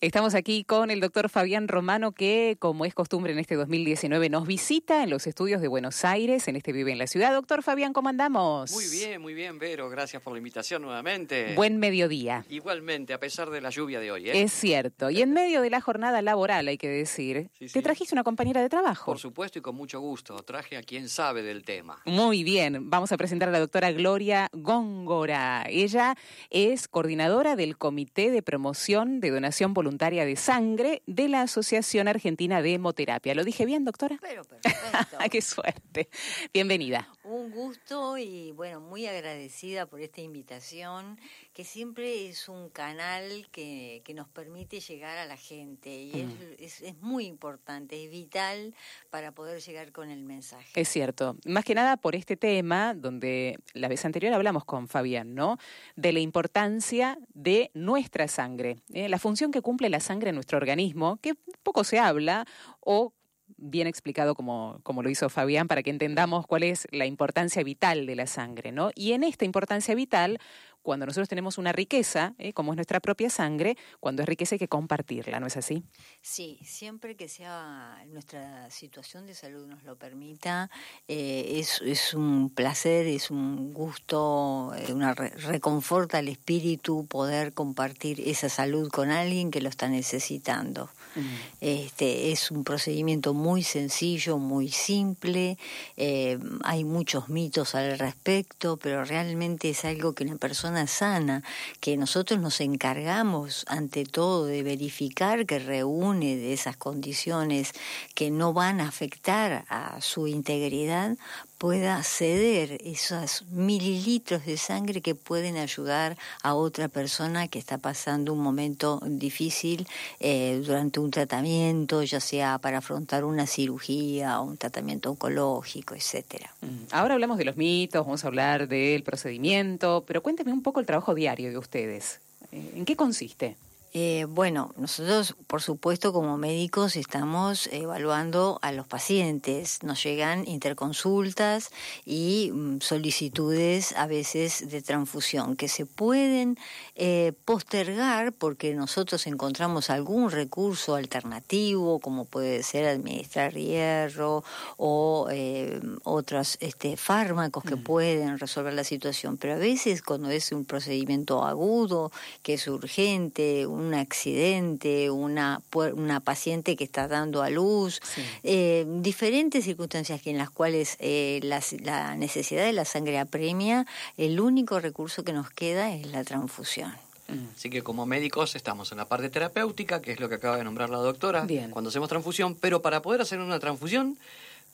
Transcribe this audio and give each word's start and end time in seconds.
Estamos 0.00 0.34
aquí 0.34 0.64
con 0.64 0.90
el 0.90 1.00
doctor 1.00 1.30
Fabián 1.30 1.66
Romano, 1.66 2.12
que, 2.12 2.56
como 2.58 2.84
es 2.84 2.92
costumbre 2.92 3.32
en 3.32 3.38
este 3.38 3.54
2019, 3.54 4.28
nos 4.28 4.46
visita 4.46 5.02
en 5.02 5.08
los 5.08 5.26
estudios 5.26 5.62
de 5.62 5.68
Buenos 5.68 6.04
Aires, 6.04 6.46
en 6.46 6.56
este 6.56 6.72
Vive 6.72 6.92
en 6.92 6.98
la 6.98 7.06
Ciudad. 7.06 7.32
Doctor 7.32 7.62
Fabián, 7.62 7.94
¿cómo 7.94 8.10
andamos? 8.10 8.72
Muy 8.72 8.86
bien, 8.88 9.22
muy 9.22 9.32
bien, 9.32 9.58
Vero. 9.58 9.88
Gracias 9.88 10.20
por 10.20 10.34
la 10.34 10.38
invitación 10.38 10.82
nuevamente. 10.82 11.54
Buen 11.54 11.78
mediodía. 11.78 12.44
Igualmente, 12.50 13.14
a 13.14 13.20
pesar 13.20 13.48
de 13.48 13.62
la 13.62 13.70
lluvia 13.70 13.98
de 13.98 14.10
hoy. 14.10 14.28
¿eh? 14.28 14.42
Es 14.42 14.52
cierto. 14.52 15.08
Y 15.08 15.22
en 15.22 15.32
medio 15.32 15.62
de 15.62 15.70
la 15.70 15.80
jornada 15.80 16.20
laboral, 16.20 16.68
hay 16.68 16.76
que 16.76 16.88
decir, 16.88 17.50
te 17.72 17.80
trajiste 17.80 18.14
una 18.14 18.24
compañera 18.24 18.60
de 18.60 18.68
trabajo. 18.68 19.06
Por 19.06 19.18
supuesto 19.18 19.60
y 19.60 19.62
con 19.62 19.74
mucho 19.74 20.00
gusto. 20.00 20.36
Traje 20.42 20.76
a 20.76 20.82
quien 20.82 21.08
sabe 21.08 21.42
del 21.42 21.64
tema. 21.64 22.02
Muy 22.04 22.44
bien. 22.44 22.90
Vamos 22.90 23.10
a 23.12 23.16
presentar 23.16 23.48
a 23.48 23.52
la 23.52 23.60
doctora 23.60 23.90
Gloria 23.92 24.50
Góngora. 24.52 25.64
Ella 25.66 26.14
es 26.50 26.88
coordinadora 26.88 27.56
del 27.56 27.78
Comité 27.78 28.30
de 28.30 28.42
Promoción 28.42 29.20
de 29.20 29.30
Donación 29.30 29.72
Voluntaria 29.72 29.83
de 30.24 30.36
sangre 30.36 31.02
de 31.06 31.28
la 31.28 31.42
Asociación 31.42 32.08
Argentina 32.08 32.62
de 32.62 32.74
Hemoterapia. 32.74 33.34
¿Lo 33.34 33.44
dije 33.44 33.66
bien, 33.66 33.84
doctora? 33.84 34.18
Pero 34.20 34.42
perfecto. 34.44 35.18
¡Qué 35.30 35.42
suerte! 35.42 36.08
Bienvenida. 36.52 37.08
Un 37.22 37.50
gusto 37.50 38.16
y 38.16 38.52
bueno, 38.52 38.80
muy 38.80 39.06
agradecida 39.06 39.86
por 39.86 40.00
esta 40.00 40.20
invitación, 40.22 41.18
que 41.54 41.64
siempre 41.64 42.28
es 42.28 42.48
un 42.48 42.68
canal 42.68 43.46
que, 43.52 44.02
que 44.04 44.12
nos 44.12 44.28
permite 44.28 44.80
llegar 44.80 45.16
a 45.18 45.24
la 45.24 45.36
gente 45.36 45.88
y 45.88 46.10
es, 46.58 46.82
mm. 46.82 46.84
es, 46.84 47.00
muy 47.00 47.26
importante, 47.26 48.04
es 48.04 48.10
vital 48.10 48.74
para 49.08 49.30
poder 49.32 49.62
llegar 49.62 49.92
con 49.92 50.10
el 50.10 50.24
mensaje. 50.24 50.72
Es 50.74 50.88
cierto, 50.88 51.36
más 51.46 51.64
que 51.64 51.76
nada 51.76 51.96
por 51.96 52.16
este 52.16 52.36
tema, 52.36 52.92
donde 52.92 53.56
la 53.72 53.86
vez 53.86 54.04
anterior 54.04 54.34
hablamos 54.34 54.64
con 54.64 54.88
Fabián, 54.88 55.36
¿no? 55.36 55.58
De 55.94 56.12
la 56.12 56.18
importancia 56.18 57.18
de 57.34 57.70
nuestra 57.72 58.26
sangre, 58.26 58.80
¿eh? 58.92 59.08
la 59.08 59.20
función 59.20 59.52
que 59.52 59.62
cumple 59.62 59.88
la 59.88 60.00
sangre 60.00 60.30
en 60.30 60.34
nuestro 60.34 60.58
organismo, 60.58 61.18
que 61.18 61.34
poco 61.62 61.84
se 61.84 62.00
habla 62.00 62.46
o 62.80 63.12
bien 63.56 63.86
explicado 63.86 64.34
como, 64.34 64.80
como 64.82 65.02
lo 65.02 65.10
hizo 65.10 65.28
Fabián 65.28 65.68
para 65.68 65.82
que 65.82 65.90
entendamos 65.90 66.46
cuál 66.46 66.62
es 66.62 66.86
la 66.90 67.06
importancia 67.06 67.62
vital 67.62 68.06
de 68.06 68.16
la 68.16 68.26
sangre, 68.26 68.72
¿no? 68.72 68.90
Y 68.94 69.12
en 69.12 69.24
esta 69.24 69.44
importancia 69.44 69.94
vital, 69.94 70.38
cuando 70.84 71.06
nosotros 71.06 71.30
tenemos 71.30 71.56
una 71.56 71.72
riqueza, 71.72 72.34
¿eh? 72.38 72.52
como 72.52 72.72
es 72.72 72.76
nuestra 72.76 73.00
propia 73.00 73.30
sangre, 73.30 73.76
cuando 74.00 74.22
es 74.22 74.28
riqueza 74.28 74.56
hay 74.56 74.58
que 74.58 74.68
compartirla, 74.68 75.40
¿no 75.40 75.46
es 75.46 75.56
así? 75.56 75.82
Sí, 76.20 76.58
siempre 76.62 77.16
que 77.16 77.26
sea 77.26 78.04
nuestra 78.08 78.70
situación 78.70 79.26
de 79.26 79.34
salud 79.34 79.66
nos 79.66 79.82
lo 79.82 79.96
permita, 79.96 80.70
eh, 81.08 81.54
es, 81.56 81.80
es, 81.82 82.12
un 82.12 82.50
placer, 82.50 83.06
es 83.06 83.30
un 83.30 83.72
gusto, 83.72 84.72
eh, 84.76 84.92
una 84.92 85.14
reconforta 85.14 86.18
al 86.18 86.28
espíritu 86.28 87.06
poder 87.06 87.54
compartir 87.54 88.20
esa 88.20 88.50
salud 88.50 88.90
con 88.90 89.10
alguien 89.10 89.50
que 89.50 89.62
lo 89.62 89.70
está 89.70 89.88
necesitando. 89.88 90.90
Mm. 91.14 91.20
Este 91.62 92.32
es 92.32 92.50
un 92.50 92.62
procedimiento 92.62 93.32
muy 93.32 93.62
sencillo, 93.62 94.36
muy 94.36 94.68
simple. 94.68 95.56
hay 95.96 96.84
muchos 96.84 97.30
mitos 97.30 97.74
al 97.74 97.98
respecto, 97.98 98.76
pero 98.76 99.04
realmente 99.04 99.70
es 99.70 99.84
algo 99.86 100.12
que 100.12 100.24
una 100.24 100.36
persona 100.36 100.73
sana, 100.86 101.42
que 101.80 101.96
nosotros 101.96 102.40
nos 102.40 102.60
encargamos 102.60 103.64
ante 103.68 104.04
todo 104.04 104.46
de 104.46 104.62
verificar 104.62 105.46
que 105.46 105.58
reúne 105.58 106.52
esas 106.52 106.76
condiciones 106.76 107.72
que 108.14 108.30
no 108.30 108.52
van 108.52 108.80
a 108.80 108.88
afectar 108.88 109.64
a 109.68 110.00
su 110.00 110.26
integridad, 110.26 111.16
pueda 111.64 112.02
ceder 112.02 112.76
esos 112.84 113.46
mililitros 113.50 114.44
de 114.44 114.58
sangre 114.58 115.00
que 115.00 115.14
pueden 115.14 115.56
ayudar 115.56 116.14
a 116.42 116.52
otra 116.52 116.88
persona 116.88 117.48
que 117.48 117.58
está 117.58 117.78
pasando 117.78 118.34
un 118.34 118.40
momento 118.40 119.00
difícil 119.06 119.88
eh, 120.20 120.60
durante 120.62 121.00
un 121.00 121.10
tratamiento, 121.10 122.02
ya 122.02 122.20
sea 122.20 122.58
para 122.58 122.78
afrontar 122.78 123.24
una 123.24 123.46
cirugía 123.46 124.40
o 124.40 124.44
un 124.44 124.58
tratamiento 124.58 125.10
oncológico, 125.10 125.94
etcétera. 125.94 126.52
Mm. 126.60 126.66
Ahora 126.90 127.14
hablamos 127.14 127.38
de 127.38 127.46
los 127.46 127.56
mitos, 127.56 128.04
vamos 128.04 128.24
a 128.24 128.28
hablar 128.28 128.68
del 128.68 129.02
procedimiento, 129.02 130.04
pero 130.06 130.22
cuénteme 130.22 130.52
un 130.52 130.62
poco 130.62 130.80
el 130.80 130.86
trabajo 130.86 131.14
diario 131.14 131.48
de 131.48 131.56
ustedes. 131.56 132.20
Eh, 132.52 132.74
¿En 132.76 132.84
qué 132.84 132.94
consiste? 132.94 133.56
Eh, 133.96 134.26
bueno, 134.28 134.74
nosotros, 134.76 135.36
por 135.46 135.62
supuesto, 135.62 136.12
como 136.12 136.36
médicos 136.36 136.96
estamos 136.96 137.68
evaluando 137.68 138.58
a 138.60 138.72
los 138.72 138.88
pacientes. 138.88 139.84
Nos 139.84 140.02
llegan 140.02 140.48
interconsultas 140.48 141.70
y 142.04 142.50
mm, 142.52 142.80
solicitudes 142.80 143.92
a 143.96 144.08
veces 144.08 144.68
de 144.68 144.82
transfusión 144.82 145.54
que 145.54 145.68
se 145.68 145.86
pueden 145.86 146.58
eh, 146.96 147.34
postergar 147.44 148.32
porque 148.32 148.74
nosotros 148.74 149.28
encontramos 149.28 149.90
algún 149.90 150.32
recurso 150.32 150.96
alternativo, 150.96 152.00
como 152.00 152.24
puede 152.24 152.64
ser 152.64 152.86
administrar 152.86 153.54
hierro 153.54 154.42
o 154.76 155.28
eh, 155.30 155.80
otros 156.02 156.56
este, 156.58 156.96
fármacos 156.96 157.62
que 157.62 157.76
mm. 157.76 157.84
pueden 157.84 158.38
resolver 158.40 158.74
la 158.74 158.82
situación. 158.82 159.36
Pero 159.36 159.54
a 159.54 159.58
veces 159.58 160.02
cuando 160.02 160.30
es 160.30 160.50
un 160.50 160.64
procedimiento 160.64 161.44
agudo, 161.44 162.10
que 162.42 162.54
es 162.54 162.66
urgente, 162.66 163.68
un 163.68 163.83
un 163.84 163.94
accidente, 163.94 165.10
una, 165.10 165.60
una 165.94 166.20
paciente 166.20 166.76
que 166.76 166.84
está 166.84 167.08
dando 167.08 167.42
a 167.42 167.50
luz, 167.50 168.00
eh, 168.42 168.84
diferentes 168.88 169.64
circunstancias 169.64 170.20
en 170.26 170.38
las 170.38 170.50
cuales 170.50 170.96
eh, 171.00 171.40
la 171.42 172.16
necesidad 172.16 172.64
de 172.64 172.72
la 172.72 172.84
sangre 172.84 173.18
apremia, 173.18 173.86
el 174.16 174.40
único 174.40 174.80
recurso 174.80 175.24
que 175.24 175.32
nos 175.32 175.50
queda 175.50 175.94
es 175.94 176.06
la 176.06 176.24
transfusión. 176.24 176.92
Mm. 177.28 177.56
Así 177.56 177.70
que 177.70 177.82
como 177.82 178.06
médicos 178.06 178.54
estamos 178.54 178.92
en 178.92 178.98
la 178.98 179.06
parte 179.06 179.30
terapéutica, 179.30 180.02
que 180.02 180.12
es 180.12 180.20
lo 180.20 180.28
que 180.28 180.36
acaba 180.36 180.56
de 180.56 180.64
nombrar 180.64 180.90
la 180.90 180.98
doctora, 180.98 181.46
cuando 181.70 181.88
hacemos 181.88 182.08
transfusión, 182.08 182.54
pero 182.54 182.82
para 182.82 183.02
poder 183.02 183.20
hacer 183.20 183.38
una 183.38 183.58
transfusión 183.58 184.18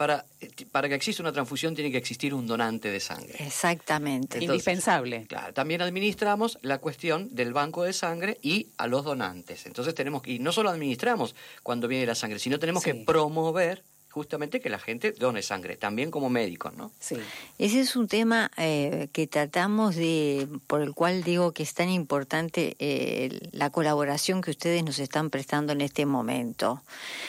para, 0.00 0.24
para 0.72 0.88
que 0.88 0.94
exista 0.94 1.22
una 1.22 1.30
transfusión 1.30 1.74
tiene 1.74 1.90
que 1.90 1.98
existir 1.98 2.32
un 2.32 2.46
donante 2.46 2.90
de 2.90 3.00
sangre. 3.00 3.34
Exactamente. 3.38 4.42
Indispensable. 4.42 5.26
Claro, 5.28 5.52
también 5.52 5.82
administramos 5.82 6.58
la 6.62 6.78
cuestión 6.78 7.34
del 7.34 7.52
banco 7.52 7.82
de 7.82 7.92
sangre 7.92 8.38
y 8.40 8.68
a 8.78 8.86
los 8.86 9.04
donantes. 9.04 9.66
Entonces 9.66 9.94
tenemos 9.94 10.22
que, 10.22 10.32
y 10.32 10.38
no 10.38 10.52
solo 10.52 10.70
administramos 10.70 11.34
cuando 11.62 11.86
viene 11.86 12.06
la 12.06 12.14
sangre, 12.14 12.38
sino 12.38 12.58
tenemos 12.58 12.82
que 12.82 12.94
promover 12.94 13.84
justamente 14.10 14.60
que 14.60 14.68
la 14.68 14.80
gente 14.80 15.12
done 15.12 15.40
sangre, 15.40 15.76
también 15.76 16.10
como 16.10 16.30
médicos, 16.30 16.74
¿no? 16.74 16.90
Sí. 16.98 17.16
Ese 17.58 17.80
es 17.80 17.94
un 17.94 18.08
tema 18.08 18.50
eh, 18.56 19.08
que 19.12 19.28
tratamos 19.28 19.94
de, 19.94 20.48
por 20.66 20.82
el 20.82 20.94
cual 20.94 21.22
digo 21.22 21.52
que 21.52 21.62
es 21.62 21.74
tan 21.74 21.88
importante 21.88 22.74
eh, 22.80 23.38
la 23.52 23.70
colaboración 23.70 24.42
que 24.42 24.50
ustedes 24.50 24.82
nos 24.82 24.98
están 24.98 25.30
prestando 25.30 25.72
en 25.72 25.80
este 25.80 26.06
momento, 26.06 26.82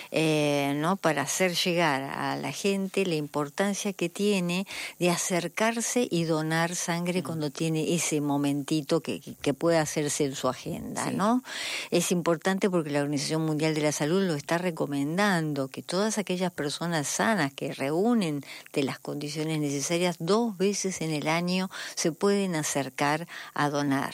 eh, 0.09 0.73
¿no? 0.77 0.95
Para 0.95 1.21
hacer 1.21 1.53
llegar 1.53 2.01
a 2.01 2.35
la 2.35 2.51
gente 2.51 3.05
la 3.05 3.15
importancia 3.15 3.93
que 3.93 4.09
tiene 4.09 4.65
de 4.97 5.11
acercarse 5.11 6.07
y 6.09 6.23
donar 6.23 6.75
sangre 6.75 7.21
mm. 7.21 7.23
cuando 7.23 7.51
tiene 7.51 7.93
ese 7.93 8.21
momentito 8.21 9.01
que, 9.01 9.21
que 9.21 9.53
puede 9.53 9.77
hacerse 9.77 10.25
en 10.25 10.35
su 10.35 10.47
agenda, 10.47 11.11
¿no? 11.11 11.43
Es 11.91 12.11
importante 12.11 12.71
porque 12.71 12.89
la 12.89 13.01
Organización 13.01 13.45
Mundial 13.45 13.75
de 13.75 13.81
la 13.81 13.91
Salud 13.91 14.23
lo 14.23 14.33
está 14.33 14.57
recomendando, 14.57 15.67
que 15.67 15.83
todas 15.83 16.17
aquellas 16.17 16.51
personas 16.51 16.70
personas 16.71 17.09
sanas 17.09 17.51
que 17.53 17.73
reúnen 17.73 18.45
de 18.71 18.83
las 18.83 18.97
condiciones 18.97 19.59
necesarias 19.59 20.15
dos 20.19 20.57
veces 20.57 21.01
en 21.01 21.11
el 21.11 21.27
año 21.27 21.69
se 21.95 22.13
pueden 22.13 22.55
acercar 22.55 23.27
a 23.53 23.69
donar. 23.69 24.13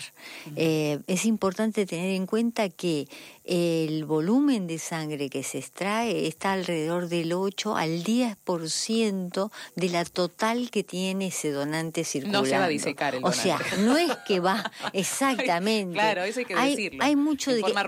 Eh, 0.56 0.98
es 1.06 1.26
importante 1.26 1.86
tener 1.86 2.16
en 2.16 2.26
cuenta 2.26 2.70
que 2.70 3.08
el 3.48 4.04
volumen 4.04 4.68
de 4.68 4.78
sangre 4.78 5.30
que 5.30 5.42
se 5.42 5.60
extrae 5.60 6.28
está 6.28 6.52
alrededor 6.52 7.08
del 7.08 7.32
8 7.32 7.78
al 7.78 8.04
10% 8.04 9.52
de 9.76 9.90
la 9.90 10.04
total 10.04 10.70
que 10.70 10.84
tiene 10.84 11.28
ese 11.28 11.52
donante 11.52 12.04
circulando. 12.04 12.42
No 12.42 12.46
se 12.46 12.58
va 12.58 12.66
a 12.66 12.68
disecar 12.68 13.16
el 13.16 13.22
donante. 13.22 13.40
O 13.40 13.42
sea, 13.42 13.60
no 13.80 13.98
es 13.98 14.12
que 14.28 14.42
va 14.42 14.70
exactamente. 14.94 15.94
claro, 15.94 16.24
eso 16.24 16.40
hay 16.40 16.46
que 16.46 16.56
decirlo. 16.56 17.04
Hay 17.04 17.16
mucho 17.16 17.54
de 17.54 17.62
forma 17.62 17.86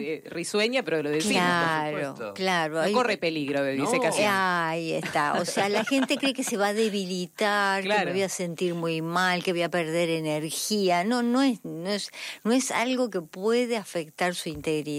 eh, 0.00 0.24
risueña, 0.26 0.82
pero 0.82 1.02
lo 1.02 1.10
decimos. 1.10 1.34
Claro, 1.34 2.32
claro. 2.34 2.86
No 2.86 2.92
corre 2.92 3.18
peligro 3.18 3.62
de 3.62 3.74
disecación. 3.74 4.28
ahí 4.30 4.92
está. 4.92 5.34
O 5.34 5.44
sea, 5.44 5.68
la 5.68 5.84
gente 5.84 6.16
cree 6.16 6.32
que 6.32 6.44
se 6.44 6.56
va 6.56 6.68
a 6.68 6.74
debilitar, 6.74 7.82
que 7.82 7.88
me 7.88 8.12
voy 8.12 8.22
a 8.22 8.28
sentir 8.30 8.74
muy 8.74 9.02
mal, 9.02 9.44
que 9.44 9.52
voy 9.52 9.62
a 9.62 9.70
perder 9.70 10.08
energía. 10.08 11.04
No, 11.04 11.22
no 11.22 11.42
es, 11.42 11.62
no 11.62 11.90
es, 11.90 12.10
no 12.42 12.52
es 12.52 12.70
algo 12.70 13.10
que 13.10 13.20
puede 13.20 13.76
afectar 13.76 14.34
su 14.34 14.48
integridad 14.48 14.93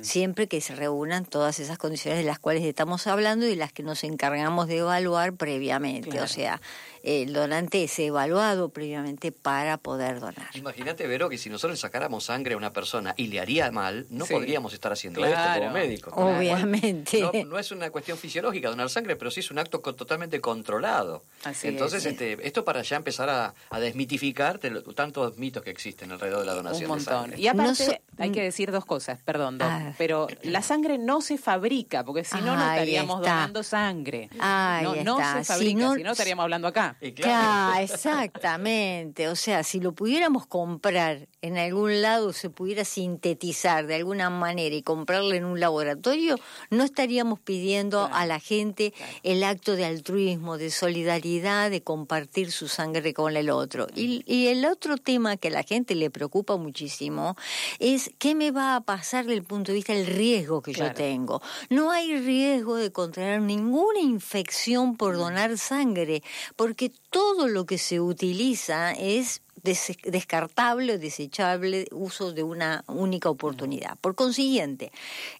siempre 0.00 0.46
que 0.46 0.60
se 0.60 0.74
reúnan 0.74 1.24
todas 1.24 1.58
esas 1.58 1.78
condiciones 1.78 2.18
de 2.18 2.24
las 2.24 2.38
cuales 2.38 2.64
estamos 2.64 3.06
hablando 3.06 3.46
y 3.46 3.56
las 3.56 3.72
que 3.72 3.82
nos 3.82 4.04
encargamos 4.04 4.68
de 4.68 4.78
evaluar 4.78 5.34
previamente. 5.34 6.20
O 6.20 6.26
sea, 6.28 6.60
el 7.06 7.32
donante 7.32 7.84
es 7.84 7.96
evaluado 8.00 8.70
previamente 8.70 9.30
para 9.30 9.78
poder 9.78 10.18
donar. 10.18 10.48
Imagínate, 10.54 11.06
Vero, 11.06 11.28
que 11.28 11.38
si 11.38 11.48
nosotros 11.48 11.78
sacáramos 11.78 12.24
sangre 12.24 12.54
a 12.54 12.56
una 12.56 12.72
persona 12.72 13.14
y 13.16 13.28
le 13.28 13.38
haría 13.38 13.70
mal, 13.70 14.06
no 14.10 14.26
podríamos 14.26 14.74
estar 14.74 14.92
haciendo 14.92 15.24
esto 15.24 15.40
como 15.54 15.70
médicos. 15.70 16.12
Obviamente. 16.16 17.22
No, 17.46 17.58
es 17.60 17.70
una 17.70 17.90
cuestión 17.90 18.18
fisiológica 18.18 18.70
donar 18.70 18.90
sangre, 18.90 19.14
pero 19.14 19.30
sí 19.30 19.38
es 19.38 19.52
un 19.52 19.58
acto 19.60 19.78
totalmente 19.78 20.40
controlado. 20.40 21.22
Entonces, 21.62 22.04
este, 22.04 22.44
esto 22.44 22.64
para 22.64 22.82
ya 22.82 22.96
empezar 22.96 23.30
a, 23.30 23.54
desmitificar 23.78 24.58
tantos 24.94 25.38
mitos 25.38 25.62
que 25.62 25.70
existen 25.70 26.10
alrededor 26.10 26.40
de 26.40 26.46
la 26.46 26.54
donación 26.54 26.90
un 26.90 26.96
montón. 26.96 27.14
de 27.14 27.20
sangre. 27.20 27.40
Y 27.40 27.46
aparte, 27.46 28.02
hay 28.18 28.32
que 28.32 28.42
decir 28.42 28.72
dos 28.72 28.84
cosas, 28.84 29.20
perdón, 29.22 29.58
ah. 29.60 29.94
pero 29.96 30.26
la 30.42 30.62
sangre 30.62 30.98
no 30.98 31.20
se 31.20 31.38
fabrica, 31.38 32.02
porque 32.04 32.24
si 32.24 32.36
no, 32.38 32.56
no 32.56 32.72
estaríamos 32.72 33.20
donando 33.20 33.62
sangre. 33.62 34.28
no, 34.34 34.96
no 35.04 35.18
se 35.18 35.44
fabrica, 35.44 35.94
si 35.94 36.02
no, 36.02 36.10
estaríamos 36.10 36.42
hablando 36.42 36.66
acá. 36.66 36.95
Claro, 37.14 37.80
exactamente. 37.80 39.28
O 39.28 39.36
sea, 39.36 39.62
si 39.62 39.80
lo 39.80 39.92
pudiéramos 39.92 40.46
comprar 40.46 41.28
en 41.42 41.58
algún 41.58 42.02
lado, 42.02 42.32
se 42.32 42.50
pudiera 42.50 42.84
sintetizar 42.84 43.86
de 43.86 43.96
alguna 43.96 44.30
manera 44.30 44.74
y 44.74 44.82
comprarlo 44.82 45.34
en 45.34 45.44
un 45.44 45.60
laboratorio, 45.60 46.38
no 46.70 46.84
estaríamos 46.84 47.38
pidiendo 47.40 48.08
a 48.12 48.26
la 48.26 48.40
gente 48.40 48.94
el 49.22 49.44
acto 49.44 49.76
de 49.76 49.84
altruismo, 49.84 50.58
de 50.58 50.70
solidaridad, 50.70 51.70
de 51.70 51.82
compartir 51.82 52.50
su 52.50 52.68
sangre 52.68 53.14
con 53.14 53.36
el 53.36 53.50
otro. 53.50 53.86
Y, 53.94 54.22
y 54.26 54.48
el 54.48 54.64
otro 54.64 54.96
tema 54.96 55.36
que 55.36 55.48
a 55.48 55.52
la 55.52 55.62
gente 55.62 55.94
le 55.94 56.10
preocupa 56.10 56.56
muchísimo 56.56 57.36
es 57.78 58.10
qué 58.18 58.34
me 58.34 58.50
va 58.50 58.76
a 58.76 58.80
pasar 58.80 59.24
desde 59.24 59.38
el 59.38 59.44
punto 59.44 59.72
de 59.72 59.76
vista 59.76 59.92
del 59.92 60.06
riesgo 60.06 60.62
que 60.62 60.72
yo 60.72 60.92
tengo. 60.94 61.42
No 61.70 61.90
hay 61.90 62.16
riesgo 62.18 62.76
de 62.76 62.90
contraer 62.90 63.40
ninguna 63.40 64.00
infección 64.00 64.96
por 64.96 65.16
donar 65.16 65.58
sangre, 65.58 66.22
porque 66.56 66.85
todo 67.10 67.48
lo 67.48 67.66
que 67.66 67.78
se 67.78 68.00
utiliza 68.00 68.92
es 68.92 69.42
descartable 69.66 70.94
o 70.94 70.98
desechable 70.98 71.86
uso 71.90 72.32
de 72.32 72.42
una 72.42 72.84
única 72.86 73.28
oportunidad. 73.28 73.96
Por 74.00 74.14
consiguiente, 74.14 74.92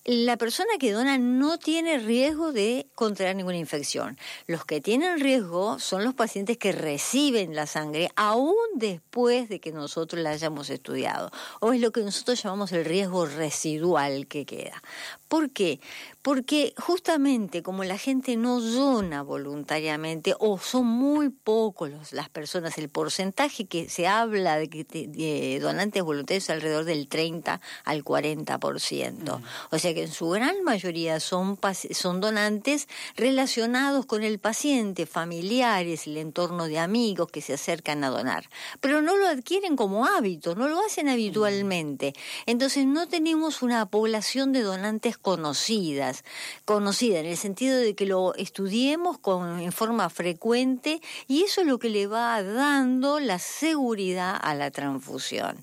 la 0.05 0.37
persona 0.37 0.71
que 0.79 0.93
dona 0.93 1.19
no 1.19 1.59
tiene 1.59 1.99
riesgo 1.99 2.53
de 2.53 2.87
contraer 2.95 3.37
ninguna 3.37 3.57
infección. 3.57 4.19
Los 4.47 4.65
que 4.65 4.81
tienen 4.81 5.21
riesgo 5.21 5.79
son 5.79 6.05
los 6.05 6.15
pacientes 6.15 6.59
que 6.59 6.73
reciben 6.73 7.55
la 7.55 7.67
sangre 7.67 8.11
aún 8.17 8.57
después 8.75 9.49
de 9.49 9.61
que 9.61 9.73
nosotros 9.73 10.21
la 10.23 10.31
hayamos 10.31 10.71
estudiado, 10.71 11.31
o 11.61 11.73
es 11.73 11.81
lo 11.81 11.93
que 11.93 12.01
nosotros 12.01 12.43
llamamos 12.43 12.73
el 12.73 12.85
riesgo 12.85 13.27
residual 13.27 14.27
que 14.27 14.45
queda. 14.45 14.83
¿Por 15.29 15.51
qué? 15.51 15.81
Porque 16.23 16.73
justamente 16.77 17.63
como 17.63 17.83
la 17.83 17.99
gente 17.99 18.37
no 18.37 18.61
dona 18.61 19.23
voluntariamente 19.23 20.35
o 20.39 20.59
son 20.59 20.87
muy 20.87 21.31
pocos 21.31 22.13
las 22.13 22.29
personas, 22.29 22.79
el 22.79 22.89
porcentaje 22.89 23.67
que 23.67 23.89
se 23.89 24.07
habla 24.07 24.57
de, 24.59 25.59
donantes 25.61 26.03
voluntarios 26.03 26.45
es 26.45 26.51
alrededor 26.51 26.85
del 26.85 27.09
30 27.09 27.61
al 27.85 28.05
40%. 28.05 29.41
O 29.71 29.79
sea 29.79 29.95
que 29.95 30.05
en 30.05 30.13
su 30.13 30.29
gran 30.31 30.63
mayoría 30.63 31.19
son, 31.19 31.59
son 31.91 32.21
donantes 32.21 32.89
relacionados 33.17 34.07
con 34.07 34.23
el 34.23 34.39
paciente, 34.39 35.07
familiares, 35.07 36.07
el 36.07 36.19
entorno 36.19 36.69
de 36.69 36.79
amigos 36.79 37.29
que 37.33 37.41
se 37.41 37.55
acercan 37.55 38.05
a 38.05 38.11
donar. 38.11 38.49
Pero 38.81 39.03
no 39.03 39.17
lo 39.17 39.27
adquieren 39.27 39.75
como 39.75 40.07
hábito, 40.07 40.55
no 40.55 40.69
lo 40.69 40.81
hacen 40.85 41.09
habitualmente. 41.09 42.15
Entonces 42.47 42.87
no 42.87 43.09
tenemos 43.09 43.63
una 43.63 43.87
población 43.87 44.53
de 44.53 44.63
donantes 44.63 45.16
conocidas, 45.17 46.25
conocida 46.65 47.21
en 47.21 47.27
el 47.27 47.37
sentido 47.37 47.77
de 47.79 47.95
que 47.95 48.07
lo 48.07 48.35
estudiemos 48.35 49.19
con, 49.19 49.61
en 49.61 49.73
forma 49.73 50.09
frecuente 50.11 51.01
y 51.29 51.43
eso 51.43 51.61
es 51.61 51.67
lo 51.67 51.79
que 51.79 51.89
le 51.89 52.07
va 52.07 52.43
dando 52.43 53.21
la 53.21 53.39
seguridad 53.39 54.39
a 54.41 54.55
la 54.55 54.71
transfusión. 54.71 55.57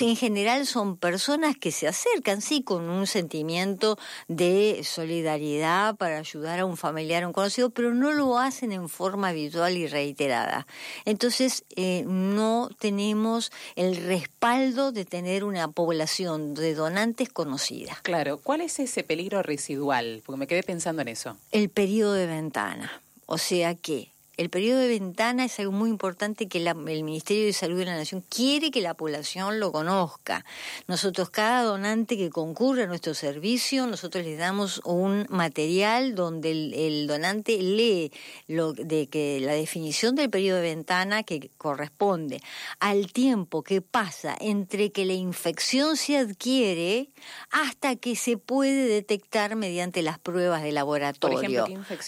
en 0.00 0.16
general 0.16 0.66
son 0.66 0.96
personas 0.96 1.56
que 1.56 1.72
se 1.72 1.86
acercan, 1.88 2.40
sí, 2.40 2.62
con 2.62 2.88
un 2.88 3.06
sentimiento 3.06 3.98
de 4.26 4.82
solidaridad 4.84 5.96
para 5.96 6.18
ayudar 6.18 6.60
a 6.60 6.64
un 6.64 6.76
familiar 6.76 7.24
o 7.24 7.28
un 7.28 7.32
conocido, 7.32 7.70
pero 7.70 7.94
no 7.94 8.12
lo 8.12 8.38
hacen 8.38 8.72
en 8.72 8.88
forma 8.88 9.28
habitual 9.28 9.76
y 9.76 9.86
reiterada. 9.86 10.66
Entonces, 11.04 11.64
eh, 11.76 12.04
no 12.06 12.70
tenemos 12.78 13.52
el 13.76 13.96
respaldo 13.96 14.92
de 14.92 15.04
tener 15.04 15.44
una 15.44 15.68
población 15.70 16.54
de 16.54 16.74
donantes 16.74 17.28
conocida. 17.28 17.98
Claro, 18.02 18.38
¿cuál 18.38 18.60
es 18.60 18.78
ese 18.78 18.87
peligro 19.04 19.42
residual? 19.42 20.22
Porque 20.24 20.38
me 20.38 20.46
quedé 20.46 20.62
pensando 20.62 21.02
en 21.02 21.08
eso. 21.08 21.36
El 21.52 21.68
periodo 21.68 22.14
de 22.14 22.26
ventana. 22.26 23.02
O 23.26 23.38
sea 23.38 23.74
que 23.74 24.10
el 24.38 24.50
periodo 24.50 24.78
de 24.78 24.86
ventana 24.86 25.44
es 25.44 25.58
algo 25.58 25.72
muy 25.72 25.90
importante 25.90 26.46
que 26.46 26.58
el 26.58 27.02
Ministerio 27.02 27.44
de 27.44 27.52
Salud 27.52 27.76
de 27.80 27.86
la 27.86 27.96
Nación 27.96 28.24
quiere 28.28 28.70
que 28.70 28.80
la 28.80 28.94
población 28.94 29.58
lo 29.58 29.72
conozca. 29.72 30.44
Nosotros, 30.86 31.28
cada 31.28 31.64
donante 31.64 32.16
que 32.16 32.30
concurre 32.30 32.84
a 32.84 32.86
nuestro 32.86 33.14
servicio, 33.14 33.88
nosotros 33.88 34.24
les 34.24 34.38
damos 34.38 34.80
un 34.84 35.26
material 35.28 36.14
donde 36.14 36.52
el, 36.52 37.08
donante 37.08 37.60
lee 37.60 38.12
lo 38.46 38.74
de 38.74 39.08
que 39.08 39.40
la 39.40 39.54
definición 39.54 40.14
del 40.14 40.30
periodo 40.30 40.58
de 40.58 40.74
ventana 40.74 41.24
que 41.24 41.50
corresponde 41.58 42.40
al 42.78 43.12
tiempo 43.12 43.64
que 43.64 43.82
pasa 43.82 44.36
entre 44.38 44.92
que 44.92 45.04
la 45.04 45.14
infección 45.14 45.96
se 45.96 46.16
adquiere 46.16 47.10
hasta 47.50 47.96
que 47.96 48.14
se 48.14 48.36
puede 48.36 48.86
detectar 48.86 49.56
mediante 49.56 50.00
las 50.02 50.20
pruebas 50.20 50.62
de 50.62 50.70
laboratorio. 50.70 51.66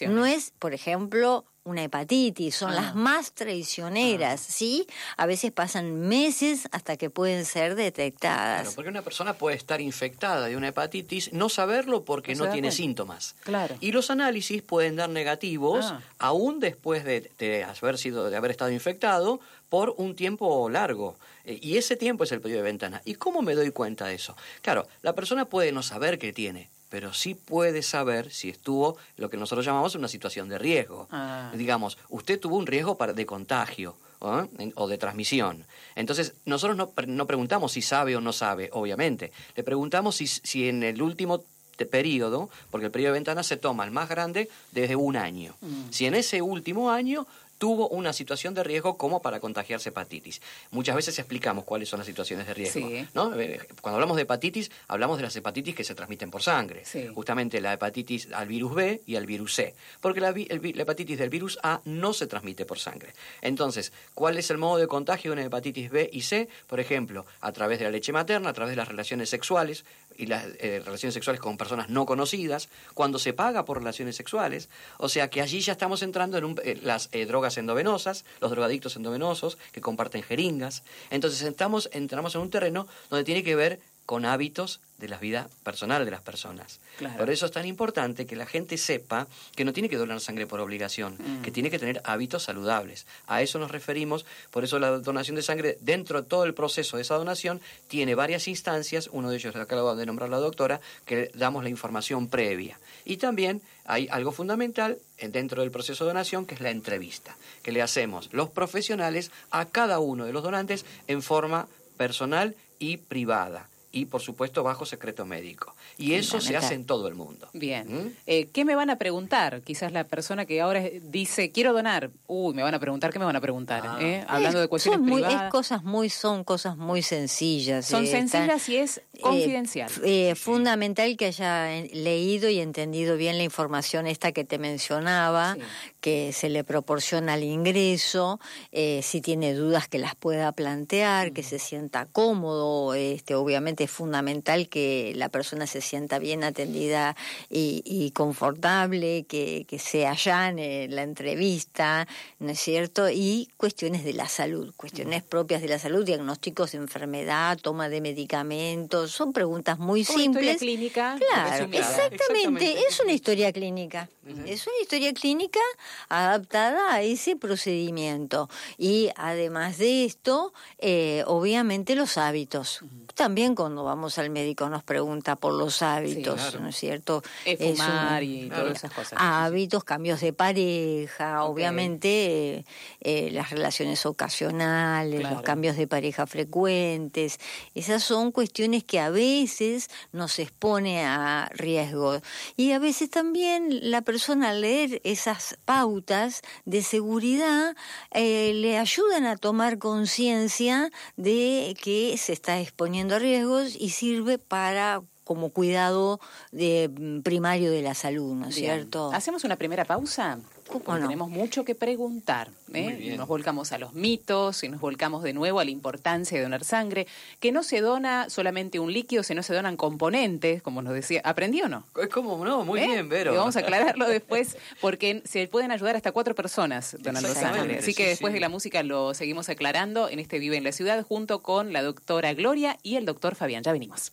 no 0.08 0.26
es, 0.26 0.52
por 0.60 0.74
ejemplo, 0.74 1.44
una 1.64 1.84
hepatitis, 1.84 2.54
son 2.54 2.74
las 2.74 2.86
ah. 2.86 2.94
más 2.94 3.32
traicioneras, 3.32 4.40
ah. 4.40 4.52
¿sí? 4.52 4.86
A 5.16 5.26
veces 5.26 5.52
pasan 5.52 6.00
meses 6.00 6.68
hasta 6.72 6.96
que 6.96 7.10
pueden 7.10 7.44
ser 7.44 7.74
detectadas. 7.74 8.62
Claro, 8.62 8.72
porque 8.74 8.90
una 8.90 9.02
persona 9.02 9.34
puede 9.34 9.56
estar 9.56 9.80
infectada 9.80 10.46
de 10.46 10.56
una 10.56 10.68
hepatitis, 10.68 11.32
no 11.32 11.48
saberlo 11.48 12.04
porque 12.04 12.34
no, 12.34 12.50
tiene 12.50 12.72
síntomas. 12.72 13.34
Claro. 13.44 13.76
Y 13.80 13.92
los 13.92 14.10
análisis 14.10 14.62
pueden 14.62 14.96
dar 14.96 15.10
negativos 15.10 15.86
ah. 15.86 16.00
aún 16.18 16.60
después 16.60 17.04
de, 17.04 17.64
haber 17.64 17.98
sido 17.98 18.30
de 18.30 18.36
haber 18.36 18.50
estado 18.50 18.70
infectado 18.70 19.40
por 19.68 19.94
un 19.98 20.14
tiempo 20.14 20.68
largo. 20.70 21.16
Eh, 21.44 21.58
y 21.62 21.76
ese 21.76 21.96
tiempo 21.96 22.24
es 22.24 22.32
el 22.32 22.40
periodo 22.40 22.62
de 22.62 22.70
ventana. 22.70 23.02
¿Y 23.04 23.14
cómo 23.14 23.42
me 23.42 23.54
doy 23.54 23.70
cuenta 23.70 24.06
de 24.06 24.14
eso? 24.14 24.36
Claro, 24.62 24.86
la 25.02 25.14
persona 25.14 25.44
puede 25.44 25.72
no 25.72 25.82
saber 25.82 26.18
que 26.18 26.32
tiene, 26.32 26.70
pero 26.90 27.14
sí 27.14 27.34
puede 27.34 27.82
saber 27.82 28.30
si 28.30 28.50
estuvo 28.50 28.98
lo 29.16 29.30
que 29.30 29.38
nosotros 29.38 29.64
llamamos 29.64 29.94
una 29.94 30.08
situación 30.08 30.48
de 30.48 30.58
riesgo. 30.58 31.08
Ah. 31.10 31.50
Digamos, 31.54 31.96
usted 32.10 32.38
tuvo 32.38 32.56
un 32.56 32.66
riesgo 32.66 32.98
para, 32.98 33.14
de 33.14 33.24
contagio 33.24 33.96
o 34.20 34.86
de 34.86 34.98
transmisión. 34.98 35.64
Entonces, 35.94 36.34
nosotros 36.44 36.76
no, 36.76 36.92
no, 37.06 37.26
preguntamos 37.26 37.72
si 37.72 37.80
sabe 37.80 38.16
o 38.16 38.20
no 38.20 38.34
sabe, 38.34 38.68
obviamente. 38.74 39.32
Le 39.56 39.62
preguntamos 39.62 40.16
si, 40.16 40.26
si 40.26 40.68
en 40.68 40.82
el 40.82 41.00
último 41.00 41.42
periodo, 41.86 42.50
porque 42.70 42.86
el 42.86 42.92
periodo 42.92 43.12
de 43.12 43.18
ventana 43.18 43.42
se 43.42 43.56
toma 43.56 43.84
el 43.84 43.90
más 43.90 44.08
grande 44.08 44.50
desde 44.72 44.96
un 44.96 45.16
año. 45.16 45.54
Mm. 45.60 45.90
Si 45.90 46.06
en 46.06 46.14
ese 46.14 46.42
último 46.42 46.90
año 46.90 47.26
tuvo 47.60 47.88
una 47.88 48.14
situación 48.14 48.54
de 48.54 48.64
riesgo 48.64 48.96
como 48.96 49.20
para 49.20 49.38
contagiarse 49.38 49.90
hepatitis. 49.90 50.40
Muchas 50.70 50.96
veces 50.96 51.18
explicamos 51.18 51.66
cuáles 51.66 51.90
son 51.90 51.98
las 51.98 52.06
situaciones 52.06 52.46
de 52.46 52.54
riesgo. 52.54 52.88
¿no? 53.12 53.38
Eh, 53.38 53.60
cuando 53.82 53.96
hablamos 53.96 54.16
de 54.16 54.22
hepatitis, 54.22 54.70
hablamos 54.88 55.18
de 55.18 55.24
las 55.24 55.36
hepatitis 55.36 55.74
que 55.74 55.84
se 55.84 55.94
transmiten 55.94 56.30
por 56.30 56.42
sangre. 56.42 56.84
Justamente 57.14 57.60
la 57.60 57.74
hepatitis 57.74 58.32
al 58.32 58.48
virus 58.48 58.74
B 58.74 59.02
y 59.04 59.16
al 59.16 59.26
virus 59.26 59.56
C. 59.56 59.74
Porque 60.00 60.22
la, 60.22 60.30
hepatitis 60.30 61.18
del 61.18 61.28
virus 61.28 61.58
A 61.62 61.82
no 61.84 62.14
se 62.14 62.26
transmite 62.26 62.64
por 62.64 62.78
sangre. 62.78 63.12
Entonces, 63.42 63.92
¿cuál 64.14 64.38
es 64.38 64.50
el 64.50 64.56
modo 64.56 64.78
de 64.78 64.86
contagio 64.86 65.30
de 65.30 65.32
una 65.34 65.44
hepatitis 65.44 65.90
B 65.90 66.08
y 66.10 66.22
C? 66.22 66.48
Por 66.66 66.80
ejemplo, 66.80 67.26
a 67.42 67.52
través 67.52 67.78
de 67.78 67.84
la 67.84 67.90
leche 67.90 68.10
materna, 68.10 68.48
a 68.48 68.52
través 68.54 68.72
de 68.72 68.76
las 68.76 68.88
relaciones 68.88 69.28
sexuales 69.28 69.84
y 70.16 70.26
las 70.26 70.46
eh, 70.60 70.80
relaciones 70.82 71.12
sexuales 71.12 71.42
con 71.42 71.58
personas 71.58 71.90
no 71.90 72.06
conocidas, 72.06 72.70
cuando 72.94 73.18
se 73.18 73.34
paga 73.34 73.66
por 73.66 73.76
relaciones 73.76 74.16
sexuales. 74.16 74.70
O 74.96 75.10
sea 75.10 75.28
que 75.28 75.42
allí 75.42 75.60
ya 75.60 75.72
estamos 75.72 76.02
entrando 76.02 76.38
en 76.38 76.58
eh, 76.64 76.78
las 76.82 77.10
drogas 77.10 77.49
endovenosas, 77.58 78.24
los 78.40 78.50
drogadictos 78.50 78.96
endovenosos 78.96 79.58
que 79.72 79.80
comparten 79.80 80.22
jeringas. 80.22 80.82
Entonces 81.10 81.42
entramos 81.42 81.88
en 81.92 82.40
un 82.40 82.50
terreno 82.50 82.86
donde 83.08 83.24
tiene 83.24 83.42
que 83.42 83.56
ver 83.56 83.80
con 84.10 84.24
hábitos 84.24 84.80
de 84.98 85.06
la 85.06 85.18
vida 85.18 85.48
personal 85.62 86.04
de 86.04 86.10
las 86.10 86.20
personas. 86.20 86.80
Por 87.16 87.30
eso 87.30 87.46
es 87.46 87.52
tan 87.52 87.64
importante 87.64 88.26
que 88.26 88.34
la 88.34 88.44
gente 88.44 88.76
sepa 88.76 89.28
que 89.54 89.64
no 89.64 89.72
tiene 89.72 89.88
que 89.88 89.96
donar 89.96 90.20
sangre 90.20 90.48
por 90.48 90.58
obligación, 90.58 91.14
mm. 91.14 91.42
que 91.42 91.52
tiene 91.52 91.70
que 91.70 91.78
tener 91.78 92.02
hábitos 92.04 92.42
saludables. 92.42 93.06
A 93.28 93.40
eso 93.40 93.60
nos 93.60 93.70
referimos, 93.70 94.26
por 94.50 94.64
eso 94.64 94.80
la 94.80 94.98
donación 94.98 95.36
de 95.36 95.42
sangre, 95.42 95.78
dentro 95.80 96.22
de 96.22 96.28
todo 96.28 96.42
el 96.42 96.54
proceso 96.54 96.96
de 96.96 97.02
esa 97.02 97.14
donación, 97.14 97.60
tiene 97.86 98.16
varias 98.16 98.48
instancias, 98.48 99.08
uno 99.12 99.30
de 99.30 99.36
ellos 99.36 99.54
acaba 99.54 99.94
de 99.94 100.06
nombrar 100.06 100.28
la 100.28 100.38
doctora, 100.38 100.80
que 101.06 101.30
damos 101.34 101.62
la 101.62 101.70
información 101.70 102.26
previa. 102.26 102.80
Y 103.04 103.18
también 103.18 103.62
hay 103.84 104.08
algo 104.10 104.32
fundamental 104.32 104.98
dentro 105.22 105.62
del 105.62 105.70
proceso 105.70 106.02
de 106.02 106.10
donación, 106.10 106.46
que 106.46 106.56
es 106.56 106.60
la 106.60 106.70
entrevista, 106.70 107.36
que 107.62 107.70
le 107.70 107.80
hacemos 107.80 108.28
los 108.32 108.50
profesionales 108.50 109.30
a 109.52 109.66
cada 109.66 110.00
uno 110.00 110.24
de 110.24 110.32
los 110.32 110.42
donantes 110.42 110.84
en 111.06 111.22
forma 111.22 111.68
personal 111.96 112.56
y 112.80 112.96
privada 112.96 113.68
y 113.92 114.06
por 114.06 114.20
supuesto 114.20 114.62
bajo 114.62 114.86
secreto 114.86 115.26
médico. 115.26 115.74
Y 115.98 116.14
eso 116.14 116.40
se 116.40 116.56
hace 116.56 116.74
en 116.74 116.84
todo 116.84 117.08
el 117.08 117.14
mundo. 117.14 117.48
Bien. 117.52 117.86
¿Mm? 117.88 118.12
Eh, 118.26 118.48
¿Qué 118.52 118.64
me 118.64 118.74
van 118.74 118.90
a 118.90 118.96
preguntar? 118.96 119.62
Quizás 119.62 119.92
la 119.92 120.04
persona 120.04 120.46
que 120.46 120.60
ahora 120.60 120.82
dice, 121.02 121.50
quiero 121.50 121.72
donar. 121.72 122.10
Uy, 122.26 122.54
me 122.54 122.62
van 122.62 122.74
a 122.74 122.78
preguntar, 122.78 123.12
¿qué 123.12 123.18
me 123.18 123.24
van 123.24 123.36
a 123.36 123.40
preguntar? 123.40 123.82
Ah. 123.84 123.98
¿Eh? 124.00 124.24
Hablando 124.28 124.60
de 124.60 124.68
cuestiones 124.68 125.00
muy, 125.00 125.22
privadas. 125.22 125.50
cosas 125.50 125.82
muy, 125.82 126.08
son 126.08 126.44
cosas 126.44 126.76
muy 126.76 127.02
sencillas. 127.02 127.86
Son 127.86 128.04
eh, 128.04 128.06
sencillas 128.06 128.68
y 128.68 128.76
es 128.76 129.02
confidencial. 129.20 129.90
Fundamental 130.36 131.16
que 131.16 131.26
haya 131.26 131.68
leído 131.92 132.48
y 132.48 132.60
entendido 132.60 133.16
bien 133.16 133.38
la 133.38 133.44
información 133.44 134.06
esta 134.06 134.32
que 134.32 134.44
te 134.44 134.58
mencionaba, 134.58 135.56
que 136.00 136.32
se 136.32 136.48
le 136.48 136.64
proporciona 136.64 137.34
al 137.34 137.42
ingreso, 137.42 138.40
si 138.72 139.20
tiene 139.20 139.54
dudas 139.54 139.88
que 139.88 139.98
las 139.98 140.14
pueda 140.14 140.52
plantear, 140.52 141.32
que 141.32 141.42
se 141.42 141.58
sienta 141.58 142.06
cómodo, 142.06 142.94
este, 142.94 143.34
obviamente 143.34 143.79
es 143.84 143.90
fundamental 143.90 144.68
que 144.68 145.12
la 145.16 145.28
persona 145.28 145.66
se 145.66 145.80
sienta 145.80 146.18
bien 146.18 146.44
atendida 146.44 147.16
y, 147.48 148.10
confortable, 148.14 149.24
que, 149.28 149.64
que 149.68 149.78
se 149.78 150.06
allane 150.06 150.88
la 150.88 151.02
entrevista, 151.02 152.06
¿no 152.38 152.50
es 152.50 152.60
cierto? 152.60 153.08
Y 153.10 153.48
cuestiones 153.56 154.04
de 154.04 154.12
la 154.12 154.28
salud, 154.28 154.72
cuestiones 154.76 155.22
propias 155.22 155.62
de 155.62 155.68
la 155.68 155.78
salud, 155.78 156.04
diagnósticos 156.04 156.72
de 156.72 156.78
enfermedad, 156.78 157.58
toma 157.60 157.88
de 157.88 158.00
medicamentos, 158.00 159.12
son 159.12 159.32
preguntas 159.32 159.78
muy 159.78 160.04
simples. 160.04 160.58
clínica. 160.58 161.18
Claro, 161.18 161.68
exactamente, 161.72 162.76
es 162.88 163.00
una 163.00 163.12
historia 163.12 163.52
clínica. 163.52 164.08
Es 164.46 164.66
una 164.66 164.76
historia 164.80 165.12
clínica 165.12 165.60
adaptada 166.08 166.94
a 166.94 167.02
ese 167.02 167.36
procedimiento. 167.36 168.48
Y 168.78 169.10
además 169.16 169.78
de 169.78 170.04
esto, 170.04 170.52
eh, 170.78 171.24
obviamente 171.26 171.94
los 171.94 172.16
hábitos. 172.16 172.80
También 173.14 173.54
cuando 173.70 173.84
vamos 173.84 174.18
al 174.18 174.30
médico 174.30 174.68
nos 174.68 174.82
pregunta 174.82 175.36
por 175.36 175.54
los 175.54 175.80
hábitos, 175.80 176.58
¿no 176.60 176.70
es 176.70 176.76
cierto? 176.76 177.22
fumar 177.56 178.20
y 178.24 178.48
todas 178.48 178.78
esas 178.78 178.92
cosas. 178.92 179.12
Hábitos, 179.16 179.84
cambios 179.84 180.20
de 180.20 180.32
pareja, 180.32 181.44
obviamente 181.44 182.64
eh, 183.00 183.28
las 183.30 183.50
relaciones 183.50 184.04
ocasionales, 184.06 185.22
los 185.22 185.42
cambios 185.42 185.76
de 185.76 185.86
pareja 185.86 186.26
frecuentes. 186.26 187.38
Esas 187.76 188.02
son 188.02 188.32
cuestiones 188.32 188.82
que 188.82 188.98
a 188.98 189.10
veces 189.10 189.88
nos 190.10 190.40
expone 190.40 191.04
a 191.04 191.48
riesgo. 191.54 192.20
Y 192.56 192.72
a 192.72 192.80
veces 192.80 193.08
también 193.08 193.68
la 193.88 194.02
persona 194.02 194.50
al 194.50 194.62
leer 194.62 195.00
esas 195.04 195.58
pautas 195.64 196.42
de 196.64 196.82
seguridad 196.82 197.76
eh, 198.10 198.50
le 198.52 198.78
ayudan 198.78 199.26
a 199.26 199.36
tomar 199.36 199.78
conciencia 199.78 200.90
de 201.16 201.76
que 201.80 202.16
se 202.18 202.32
está 202.32 202.58
exponiendo 202.58 203.14
a 203.14 203.20
riesgos 203.20 203.59
y 203.66 203.90
sirve 203.90 204.38
para 204.38 205.02
como 205.24 205.50
cuidado 205.50 206.18
de, 206.50 206.90
mm, 206.92 207.20
primario 207.20 207.70
de 207.70 207.82
la 207.82 207.94
salud, 207.94 208.34
¿no 208.34 208.48
es 208.48 208.56
cierto? 208.56 209.12
¿Hacemos 209.12 209.44
una 209.44 209.56
primera 209.56 209.84
pausa? 209.84 210.40
Tenemos 210.78 211.28
mucho 211.28 211.64
que 211.64 211.74
preguntar. 211.74 212.50
¿eh? 212.72 213.14
Nos 213.16 213.28
volcamos 213.28 213.72
a 213.72 213.78
los 213.78 213.94
mitos 213.94 214.62
y 214.62 214.68
nos 214.68 214.80
volcamos 214.80 215.22
de 215.22 215.32
nuevo 215.32 215.60
a 215.60 215.64
la 215.64 215.70
importancia 215.70 216.38
de 216.38 216.44
donar 216.44 216.64
sangre, 216.64 217.06
que 217.40 217.52
no 217.52 217.62
se 217.62 217.80
dona 217.80 218.30
solamente 218.30 218.78
un 218.78 218.92
líquido, 218.92 219.22
sino 219.22 219.42
se 219.42 219.54
donan 219.54 219.76
componentes, 219.76 220.62
como 220.62 220.82
nos 220.82 220.94
decía. 220.94 221.20
¿Aprendió 221.24 221.66
o 221.66 221.68
no? 221.68 221.86
Es 222.00 222.08
como, 222.08 222.44
no, 222.44 222.64
muy 222.64 222.80
¿Eh? 222.80 222.86
bien, 222.86 223.08
Vero. 223.08 223.34
vamos 223.34 223.56
a 223.56 223.60
aclararlo 223.60 224.08
después, 224.08 224.56
porque 224.80 225.22
se 225.24 225.48
pueden 225.48 225.72
ayudar 225.72 225.96
hasta 225.96 226.12
cuatro 226.12 226.34
personas 226.34 226.96
donando 227.00 227.28
sangre. 227.34 227.78
Así 227.78 227.94
que 227.94 228.06
después 228.06 228.32
de 228.32 228.40
la 228.40 228.48
música 228.48 228.82
lo 228.82 229.14
seguimos 229.14 229.48
aclarando 229.48 230.08
en 230.08 230.18
este 230.18 230.38
Vive 230.38 230.56
en 230.56 230.64
la 230.64 230.72
Ciudad, 230.72 231.04
junto 231.04 231.40
con 231.42 231.72
la 231.72 231.82
doctora 231.82 232.34
Gloria 232.34 232.78
y 232.82 232.96
el 232.96 233.04
doctor 233.04 233.34
Fabián. 233.34 233.62
Ya 233.62 233.72
venimos. 233.72 234.12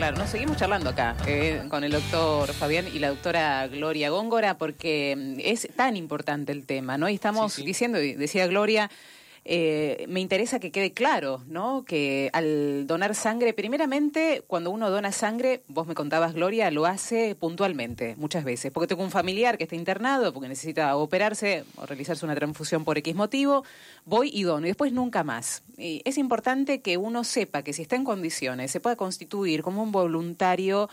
Claro. 0.00 0.16
Nos 0.16 0.30
seguimos 0.30 0.56
charlando 0.56 0.88
acá 0.88 1.14
eh, 1.26 1.64
con 1.68 1.84
el 1.84 1.92
doctor 1.92 2.54
Fabián 2.54 2.86
y 2.90 3.00
la 3.00 3.10
doctora 3.10 3.66
Gloria 3.68 4.08
Góngora 4.08 4.56
porque 4.56 5.14
mm, 5.14 5.40
es 5.44 5.68
tan 5.76 5.94
importante 5.94 6.52
el 6.52 6.64
tema, 6.64 6.96
¿no? 6.96 7.10
Y 7.10 7.16
estamos 7.16 7.54
diciendo, 7.56 7.98
decía 7.98 8.46
Gloria, 8.46 8.90
eh, 9.44 10.04
me 10.08 10.20
interesa 10.20 10.60
que 10.60 10.70
quede 10.70 10.92
claro, 10.92 11.42
¿no? 11.46 11.84
Que 11.84 12.30
al 12.32 12.86
donar 12.86 13.14
sangre, 13.14 13.54
primeramente, 13.54 14.42
cuando 14.46 14.70
uno 14.70 14.90
dona 14.90 15.12
sangre, 15.12 15.62
vos 15.66 15.86
me 15.86 15.94
contabas, 15.94 16.34
Gloria, 16.34 16.70
lo 16.70 16.84
hace 16.84 17.34
puntualmente, 17.34 18.16
muchas 18.16 18.44
veces, 18.44 18.70
porque 18.70 18.86
tengo 18.86 19.02
un 19.02 19.10
familiar 19.10 19.56
que 19.56 19.64
está 19.64 19.76
internado, 19.76 20.32
porque 20.32 20.48
necesita 20.48 20.94
operarse 20.96 21.64
o 21.76 21.86
realizarse 21.86 22.24
una 22.24 22.34
transfusión 22.34 22.84
por 22.84 22.98
X 22.98 23.14
motivo, 23.14 23.64
voy 24.04 24.30
y 24.32 24.42
dono, 24.42 24.66
y 24.66 24.70
después 24.70 24.92
nunca 24.92 25.24
más. 25.24 25.62
Y 25.78 26.02
es 26.04 26.18
importante 26.18 26.82
que 26.82 26.98
uno 26.98 27.24
sepa 27.24 27.62
que 27.62 27.72
si 27.72 27.82
está 27.82 27.96
en 27.96 28.04
condiciones, 28.04 28.70
se 28.70 28.80
pueda 28.80 28.96
constituir 28.96 29.62
como 29.62 29.82
un 29.82 29.90
voluntario 29.90 30.90